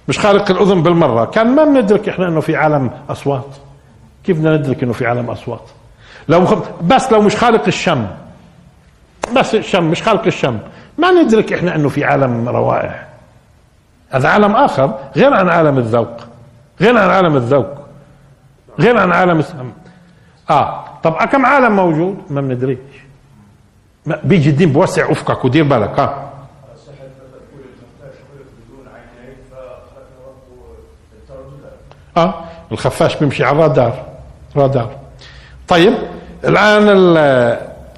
[0.07, 3.45] مش خالق الأذن بالمرة كان ما بندرك إحنا إنه في عالم أصوات؟
[4.23, 5.61] كيف بدنا ندرك إنه في عالم أصوات؟
[6.29, 6.53] لو خ...
[6.81, 8.07] بس لو مش خالق الشم
[9.35, 10.57] بس الشم مش خالق الشم
[10.97, 13.05] ما ندرك إحنا إنه في عالم روائح.
[14.09, 16.17] هذا عالم آخر غير عن عالم الذوق
[16.81, 17.67] غير عن عالم الذوق
[18.79, 19.71] غير عن عالم السم
[20.49, 22.77] آه طب كم عالم موجود؟ ما بندريش.
[24.23, 26.29] بيجي الدين بوسع أفقك ودير بالك ها
[32.19, 32.33] آه
[32.71, 34.05] الخفاش بيمشي على الرادار
[34.55, 34.91] رادار.
[35.67, 35.93] طيب
[36.45, 36.85] الآن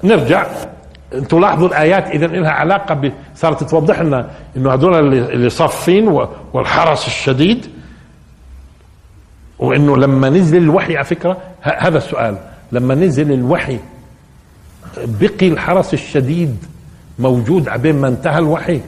[0.04, 0.46] نرجع.
[1.14, 3.12] أنتم لاحظوا الآيات اذا لها علاقة ب...
[3.34, 6.08] صارت توضح لنا إنه هذول اللي صافين
[6.52, 7.66] والحرس الشديد
[9.58, 12.36] وإنه لما نزل الوحي على فكرة هذا السؤال.
[12.72, 13.78] لما نزل الوحي
[14.96, 16.56] بقي الحرس الشديد
[17.18, 18.80] موجود عبين ما انتهى الوحي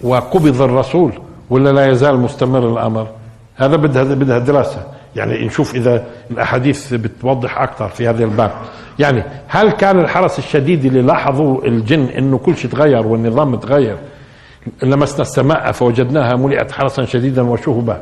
[0.00, 1.12] وقبض الرسول
[1.50, 3.08] ولا لا يزال مستمر الأمر؟
[3.56, 4.86] هذا بدها بدها دراسة.
[5.16, 8.50] يعني نشوف إذا الأحاديث بتوضح أكثر في هذا الباب.
[8.98, 13.96] يعني هل كان الحرس الشديد اللي لاحظوا الجن إنه كل شيء تغير والنظام تغير؟
[14.82, 18.00] لمسنا السماء فوجدناها ملئت حرسا شديدا وشهبا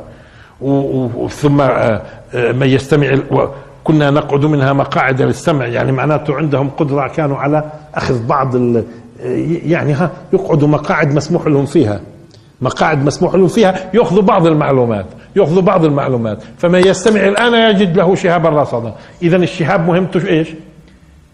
[1.29, 2.01] ثم آه،
[2.33, 3.17] آه، من يستمع
[3.83, 5.65] كنا نقعد منها مقاعد للسمع.
[5.65, 7.63] يعني معناته عندهم قدرة كانوا على
[7.95, 8.55] أخذ بعض
[9.65, 11.99] يعني ها يقعدوا مقاعد مسموح لهم فيها.
[12.61, 15.05] مقاعد مسموح لهم فيها يأخذوا بعض المعلومات.
[15.35, 16.37] يأخذوا بعض المعلومات.
[16.57, 20.47] فمن يستمع الآن يجد له شهابا رصدا إذا الشهاب مهمته إيش؟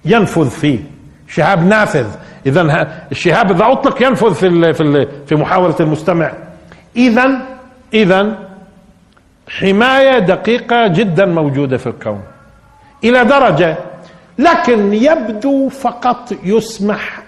[0.05, 0.79] ينفذ فيه.
[1.27, 2.07] شهاب نافذ.
[2.45, 6.31] إذا الشهاب إذا أطلق ينفذ في في في محاولة المستمع.
[6.95, 7.31] إذا
[7.93, 8.37] إذا
[9.47, 12.21] حماية دقيقة جدا موجودة في الكون.
[13.03, 13.77] إلى درجة.
[14.39, 17.19] لكن يبدو فقط يسمح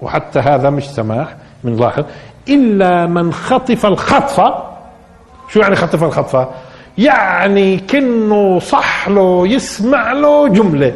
[0.00, 2.04] وحتى هذا مش سماح من لاحظ
[2.48, 4.75] إلا من خطف الخطفة
[5.48, 6.48] شو يعني خطف الخطفة؟
[6.98, 10.94] يعني كنه صح له يسمع له جملة.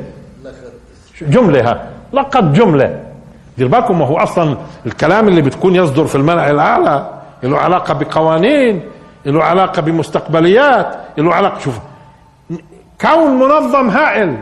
[1.22, 3.00] جملة ها لقد جملة.
[3.58, 7.10] دير بالكم ما هو أصلا الكلام اللي بتكون يصدر في الملأ الأعلى
[7.42, 8.82] له علاقة بقوانين
[9.26, 11.78] له علاقة بمستقبليات له علاقة شوف
[13.00, 14.36] كون منظم هائل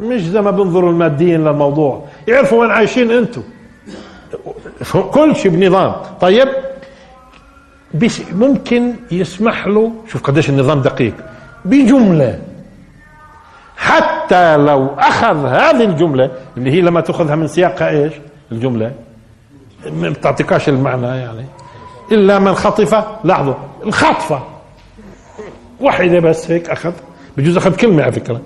[0.00, 2.02] مش زي ما بنظروا الماديين للموضوع.
[2.28, 3.42] يعرفوا وين عايشين أنتم
[5.10, 5.92] كل شيء بنظام.
[6.20, 6.48] طيب
[8.32, 11.14] ممكن يسمح له شوف قديش النظام دقيق
[11.64, 12.40] بجملة.
[13.76, 18.12] حتى لو أخذ هذه الجملة اللي هي لما تأخذها من سياقها إيش؟
[18.52, 18.92] الجملة.
[19.92, 21.44] ما بتعطيكاش المعنى يعني.
[22.12, 23.54] إلا من خطف لاحظوا
[23.86, 24.42] الخطفة
[25.80, 26.92] واحدة بس هيك أخذ
[27.36, 28.40] بجوز أخذ كلمة على فكرة.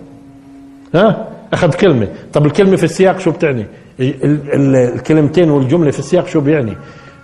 [0.94, 2.08] ها؟ أخذ كلمة.
[2.32, 3.66] طب الكلمة في السياق شو بتعني؟
[4.00, 6.76] الكلمتين والجملة في السياق شو بيعني؟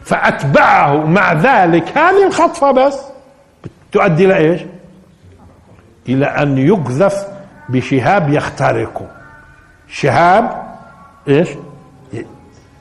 [0.04, 1.98] فأتبعه مع ذلك.
[1.98, 3.00] هذه الخطفة بس.
[3.92, 4.60] تؤدي إلى إيش؟
[6.08, 7.26] إلى أن يقذف
[7.68, 9.06] بشهاب يخترقه.
[9.88, 10.64] شهاب
[11.28, 11.48] إيش؟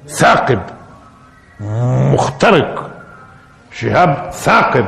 [0.08, 0.60] ثاقب.
[2.14, 2.90] مخترق.
[3.72, 4.86] شهاب ثاقب.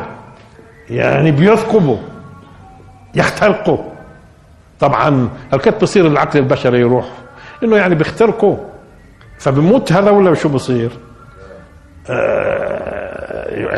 [0.90, 2.00] يعني بيثقبه.
[3.16, 3.92] يخترقه.
[4.80, 7.06] طبعا هل كانت بصير العقل البشري يروح؟
[7.64, 8.58] إنه يعني بيخترقه.
[9.40, 10.92] فبموت هذا ولا شو بصير؟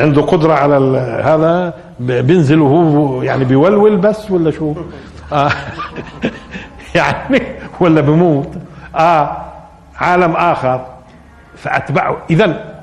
[0.02, 0.76] عنده قدرة على
[1.24, 4.74] هذا بينزل وهو يعني بيولول بس ولا شو؟
[5.34, 5.52] آه
[6.96, 7.42] يعني
[7.80, 8.50] ولا بموت.
[8.96, 9.38] آه
[9.96, 10.86] عالم آخر.
[11.58, 12.18] فأتبعه.
[12.30, 12.76] اذا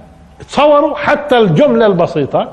[0.49, 2.53] تصوروا حتى الجملة البسيطة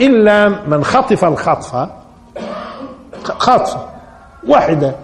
[0.00, 1.90] إلا من خطف الخطفة
[3.24, 3.86] خطفة
[4.48, 4.94] واحدة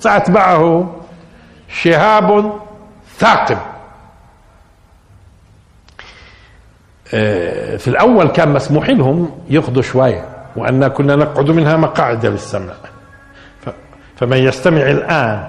[0.00, 0.90] فأتبعه
[1.68, 2.52] شهاب
[3.18, 3.60] ثاقب آه،
[7.78, 12.72] في الأول كان مسموح لهم ياخذوا شوية وأن كنا نقعد منها مقاعد للسمع
[14.16, 15.48] فمن يستمع الآن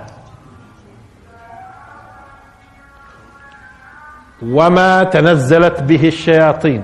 [4.41, 6.83] وما تنزلت به الشياطين.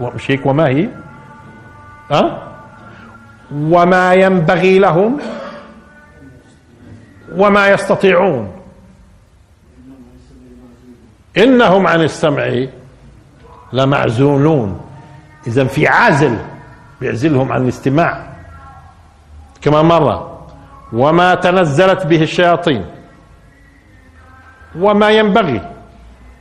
[0.00, 0.88] مش هيك؟ وما هي؟
[2.10, 2.42] أه؟
[3.52, 5.20] وما ينبغي لهم
[7.36, 8.52] وما يستطيعون.
[11.38, 12.66] إنهم عن السمع
[13.74, 14.80] لمعزولون
[15.46, 16.38] اذا في عازل
[17.00, 18.26] بيعزلهم عن الاستماع.
[19.62, 20.46] كما مره
[20.92, 22.84] وما تنزلت به الشياطين
[24.78, 25.60] وما ينبغي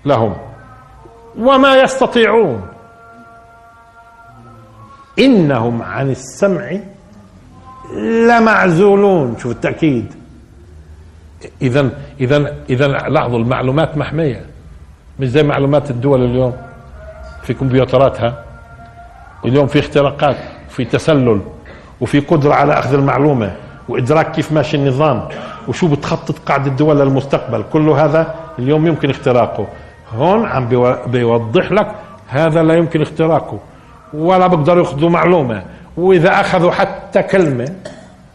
[0.06, 0.36] لهم
[1.38, 2.62] وما يستطيعون.
[5.20, 6.78] إنهم عن السمع
[8.30, 9.38] لمعزولون.
[9.40, 10.14] شوف التأكيد.
[11.62, 14.46] اذا اذا اذا لاحظوا المعلومات محمية
[15.20, 16.73] مش زي معلومات الدول اليوم.
[17.44, 18.44] في كمبيوتراتها.
[19.46, 20.36] اليوم في اختراقات
[20.70, 21.42] وفي تسلل
[22.02, 23.56] وفي قدرة على أخذ المعلومة
[23.90, 25.28] وإدراك كيف ماشي النظام
[25.68, 27.64] وشو بتخطط قاعدة الدول للمستقبل.
[27.74, 29.68] كل هذا اليوم يمكن اختراقه.
[30.16, 30.70] هون عم
[31.08, 31.96] بيوضح لك
[32.28, 33.60] هذا لا يمكن اختراقه.
[34.14, 35.64] ولا بيقدروا يأخذوا معلومة.
[35.98, 37.76] وإذا أخذوا حتى كلمة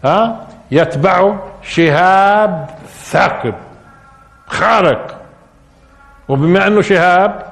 [0.04, 2.68] ها يتبعوا شهاب
[3.04, 3.54] ثاقب
[4.46, 5.14] خارق.
[6.28, 7.47] وبما أنه شهاب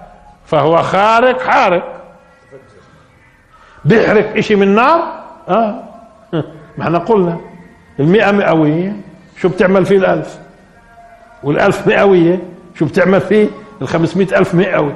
[0.47, 2.03] فهو خارق حارق
[3.85, 5.83] بيحرق إشي من نار آه.
[6.79, 7.41] ما إحنا قلنا.
[8.01, 8.97] المئة مئوية
[9.41, 10.39] شو بتعمل فيه الألف؟
[11.43, 12.43] والألف مئوية
[12.79, 13.49] شو بتعمل فيه؟
[13.83, 14.95] الخمسمائة ألف مئوي.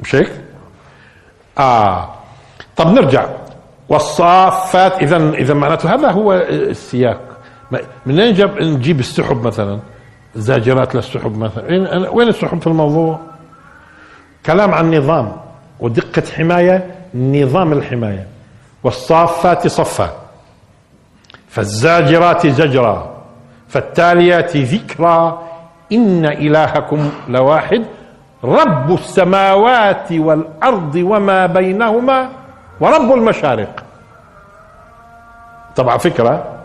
[0.00, 0.32] مش هيك؟
[1.58, 2.14] آه.
[2.76, 3.26] طب نرجع.
[3.88, 7.20] والصافات إذا إذا معناته هذا هو السياق.
[8.06, 9.80] من أين نجيب السحب مثلا؟
[10.36, 12.08] زاجرات للسحب مثلا.
[12.10, 13.18] وين السحب في الموضوع؟
[14.46, 15.32] كلام عن نظام
[15.80, 18.26] ودقة حماية نظام الحماية.
[18.84, 20.10] والصافات صفا.
[21.48, 23.16] فالزاجرات زجرا.
[23.68, 25.42] فالتاليات ذكرى
[25.92, 27.84] إن إلهكم لواحد.
[28.44, 32.28] رب السماوات والأرض وما بينهما.
[32.80, 33.84] ورب المشارق.
[35.76, 36.55] طبعا فكرة.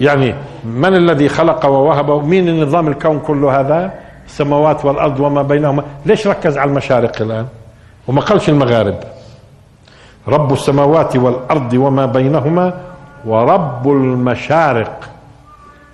[0.00, 0.34] يعني
[0.64, 3.92] من الذي خلق ووهب؟ مين النظام الكون كله هذا؟
[4.26, 5.82] السماوات والأرض وما بينهما.
[6.06, 7.46] ليش ركز على المشارق الآن؟
[8.06, 8.94] وما قالش المغارب.
[10.28, 12.80] رب السماوات والأرض وما بينهما
[13.24, 15.08] ورب المشارق.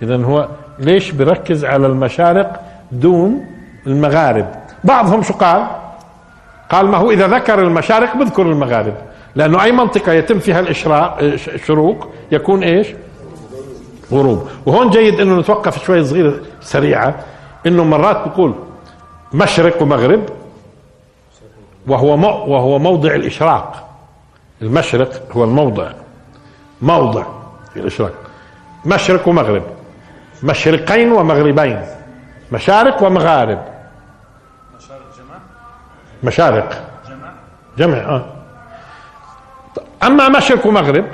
[0.01, 0.47] اذا هو
[0.79, 2.59] ليش بركز على المشارق
[2.91, 3.45] دون
[3.87, 4.45] المغارب؟
[4.83, 5.67] بعضهم شو قال؟
[6.69, 8.93] قال ما هو إذا ذكر المشارق بذكر المغارب.
[9.35, 12.87] لأنه أي منطقة يتم فيها الإشراق الشروق يكون إيش؟
[14.11, 14.49] غروب.
[14.65, 17.15] وهون جيد إنه نتوقف شوي صغيرة سريعة.
[17.67, 18.55] إنه مرات بقول
[19.33, 20.29] مشرق ومغرب
[21.87, 23.89] وهو مو وهو موضع الإشراق.
[24.61, 25.91] المشرق هو الموضع
[26.81, 27.23] موضع
[27.75, 28.13] الإشراق.
[28.85, 29.63] مشرق ومغرب
[30.43, 31.81] مشرقين ومغربين
[32.51, 33.65] مشارق ومغارب.
[34.77, 35.37] مشارق جمع؟
[36.23, 37.31] مشارق جمع.
[37.77, 38.25] جمع آه.
[40.03, 41.05] أما مشرق ومغرب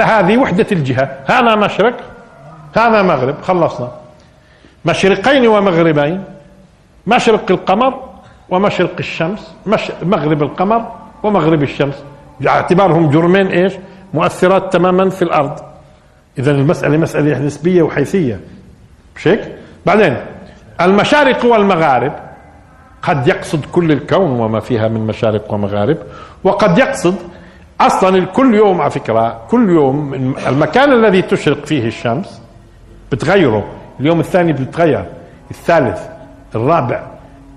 [0.00, 1.16] فهذه وحدة الجهة.
[1.26, 1.94] هذا مشرق
[2.76, 3.34] هذا مغرب.
[3.42, 3.88] خلصنا.
[4.84, 6.24] مشرقين ومغربين.
[7.06, 7.94] مشرق القمر
[8.48, 9.54] ومشرق الشمس.
[9.66, 10.92] مش مغرب القمر
[11.22, 11.94] ومغرب الشمس.
[12.40, 13.72] باعتبارهم جرمين إيش؟
[14.14, 15.60] مؤثرات تماما في الأرض.
[16.38, 18.40] اذا المسألة مسألة نسبية وحيثية.
[19.16, 19.52] مش هيك؟
[19.86, 20.16] بعدين
[20.80, 22.12] المشارق والمغارب.
[23.02, 25.96] قد يقصد كل الكون وما فيها من مشارق ومغارب.
[26.44, 27.14] وقد يقصد
[27.80, 30.14] أصلا كل يوم على فكرة كل يوم
[30.48, 32.42] المكان الذي تشرق فيه الشمس
[33.12, 33.64] بتغيره.
[34.00, 35.04] اليوم الثاني بتغير
[35.50, 36.00] الثالث
[36.54, 37.06] الرابع.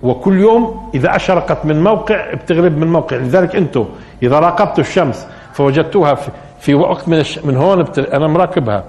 [0.04, 3.18] وكل يوم إذا أشرقت من موقع بتغرب من موقع.
[3.18, 3.86] لذلك أنتم
[4.24, 6.18] إذا راقبتوا الشمس فوجدتوها
[6.60, 7.40] في, وقت من الش...
[7.40, 8.00] من هون بت...
[8.00, 8.84] أنا مراقبها.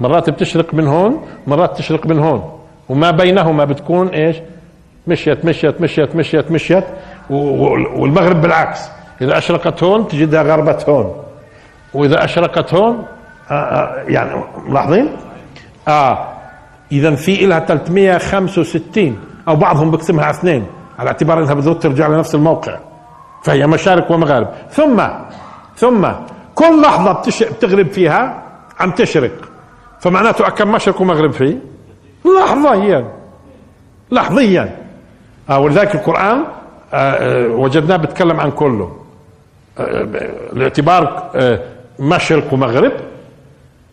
[0.00, 2.50] مرات بتشرق من هون مرات تشرق من هون.
[2.88, 4.36] وما بينهما بتكون إيش؟
[5.06, 6.84] مشيت مشيت مشيت مشيت مشيت
[7.30, 8.88] والمغرب بالعكس.
[9.20, 11.22] إذا أشرقت هون تجدها غربت هون
[11.94, 13.04] وإذا أشرقت هون
[13.50, 15.16] آه آه يعني ملاحظين؟
[15.88, 16.28] آه
[16.92, 20.66] إذا في إلها 365 أو بعضهم بقسمها على اثنين
[20.98, 22.78] على اعتبار أنها بدها ترجع لنفس الموقع
[23.44, 25.02] فهي مشارق ومغارب ثم
[25.76, 26.08] ثم
[26.54, 27.12] كل لحظة.
[27.40, 28.42] بتغرب فيها
[28.80, 29.32] عم تشرق
[30.00, 31.58] فمعناته كم مشرق ومغرب فيه؟
[32.40, 33.04] لحظة هي
[34.10, 34.76] لحظيا
[35.50, 36.44] آه ولذلك القرآن
[36.94, 39.05] آه آه وجدناه بيتكلم عن كله
[39.78, 41.60] الاعتبار آه
[41.98, 42.92] مشرق ومغرب.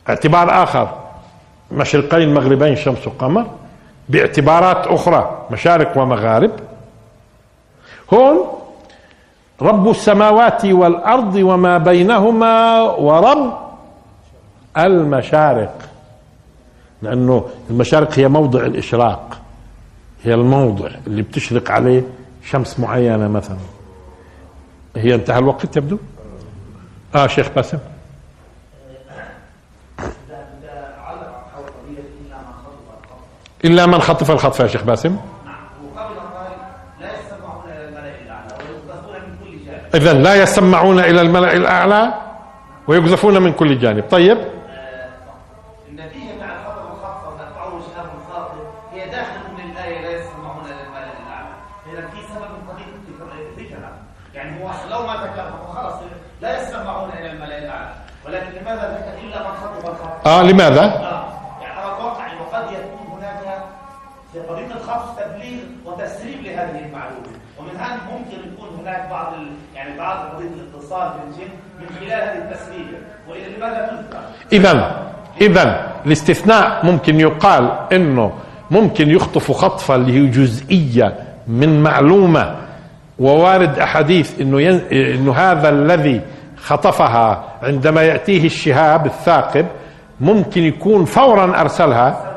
[0.09, 0.89] اعتبار آخر
[1.71, 3.45] مشرقين مغربين شمس وقمر.
[4.09, 6.51] باعتبارات أخرى مشارق ومغارب.
[8.13, 8.37] هون
[9.61, 13.53] رب السماوات والأرض وما بينهما ورب
[14.77, 15.73] المشارق.
[17.01, 19.37] لأنه المشارق هي موضع الإشراق
[20.23, 22.03] هي الموضع اللي بتشرق عليه
[22.43, 23.57] شمس معينة مثلا.
[24.95, 25.97] هي انتهى الوقت تبدو؟
[27.15, 27.79] آه شيخ باسم
[33.65, 35.17] إلا من خطف الخطف يا شيخ باسم
[39.95, 42.13] إذا لا يسمعون إلى الملأ الأعلى
[42.87, 44.03] ويقذفون من كل جانب.
[44.11, 44.37] طيب
[45.89, 51.11] النتيجة مع الخطر والخطف ونتبعه شهاب الخاطر هي داخل من الآية لا يسمعون إلى الملأ
[51.21, 51.55] الأعلى
[51.93, 53.97] إذا في سبب قضية ذكرها
[54.33, 55.93] يعني هو لو ما ذكره خلاص
[56.41, 57.93] لا يسمعون إلى الملأ الأعلى
[58.25, 59.55] ولكن لماذا ذكر إلا من
[60.25, 61.23] آه لماذا؟ آه
[61.61, 63.63] يعني أنا أتوقع أنه قد يكون هناك
[64.33, 69.47] في قضية الخطف تبليغ وتسريب لهذه المعلومة ومن هذا ممكن يكون هناك بعض ال...
[69.75, 72.97] يعني بعض قضية الاتصال بالجن من خلال هذه التسريبة
[73.29, 74.19] وإلى لماذا تذكر؟
[74.53, 75.01] إذا
[75.41, 78.33] إذا الاستثناء ممكن يقال إنه
[78.71, 81.15] ممكن يخطف خطفة اللي هي جزئية
[81.47, 82.55] من معلومة
[83.19, 84.81] ووارد أحاديث إنه ين...
[84.91, 86.21] إنه هذا الذي
[86.57, 89.65] خطفها عندما يأتيه الشهاب الثاقب
[90.21, 92.31] ممكن يكون فورا أرسلها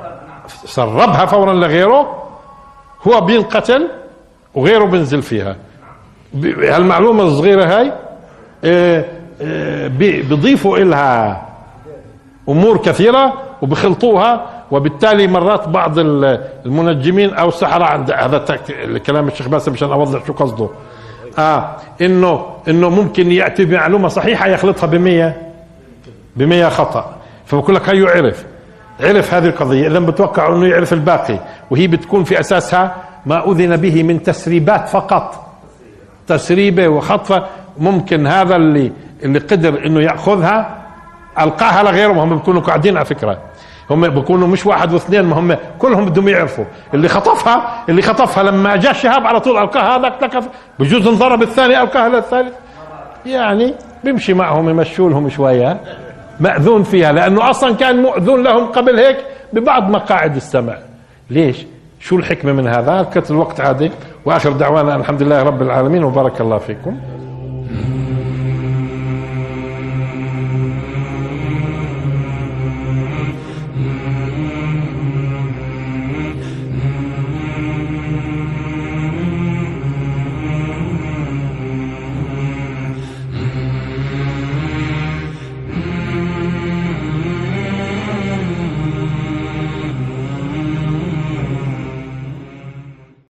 [0.65, 2.23] سربها فورا لغيره
[3.09, 3.89] هو بينقتل
[4.55, 5.57] وغيره بينزل فيها.
[6.35, 7.93] ب- هالمعلومة الصغيرة هاي
[8.65, 9.05] آه،
[9.43, 11.43] آه، بي- بيضيفوا إلها
[12.49, 18.39] أمور كثيرة وبخلطوها وبالتالي مرات بعض ال- المنجمين أو السحرة عند هذا
[19.07, 20.69] كلام الشيخ باسم عشان أوضح شو قصده.
[21.39, 21.71] آه
[22.01, 25.33] انه إنه ممكن يأتي بمعلومة صحيحة يخلطها ب100
[26.41, 27.16] ب100 خطأ.
[27.47, 28.45] فبقول لك هيو عرف
[29.01, 29.87] عرف هذه القضية.
[29.87, 31.39] اذا بتوقع إنه يعرف الباقي.
[31.71, 35.47] وهي بتكون في أساسها ما أذن به من تسريبات فقط.
[36.27, 37.47] تسريبة وخطفة.
[37.79, 38.93] ممكن هذا اللي
[39.23, 40.77] اللي قدر إنه يأخذها
[41.41, 42.19] ألقاها لغيرهم.
[42.19, 43.39] هم بيكونوا قاعدين على فكرة.
[43.91, 45.25] هم بيكونوا مش واحد واثنين.
[45.25, 46.65] ما هم كلهم بدهم يعرفوا.
[46.95, 50.45] اللي خطفها اللي خطفها لما جاء الشهاب على طول ألقاها هذاك لك
[50.79, 52.55] بجوز انضرب الثاني ألقاها للثالث.
[53.27, 53.75] يعني
[54.05, 55.81] بيمشي معهم يمشوا لهم شوية.
[56.41, 59.17] مأذون فيها لأنه أصلا كان مؤذون لهم قبل هيك
[59.53, 60.79] ببعض مقاعد السمع
[61.31, 61.67] ليش؟
[62.01, 63.91] شو الحكمة من هذا؟ كت الوقت عادي.
[64.25, 67.01] وآخر دعوانا الحمد لله رب العالمين وبارك الله فيكم.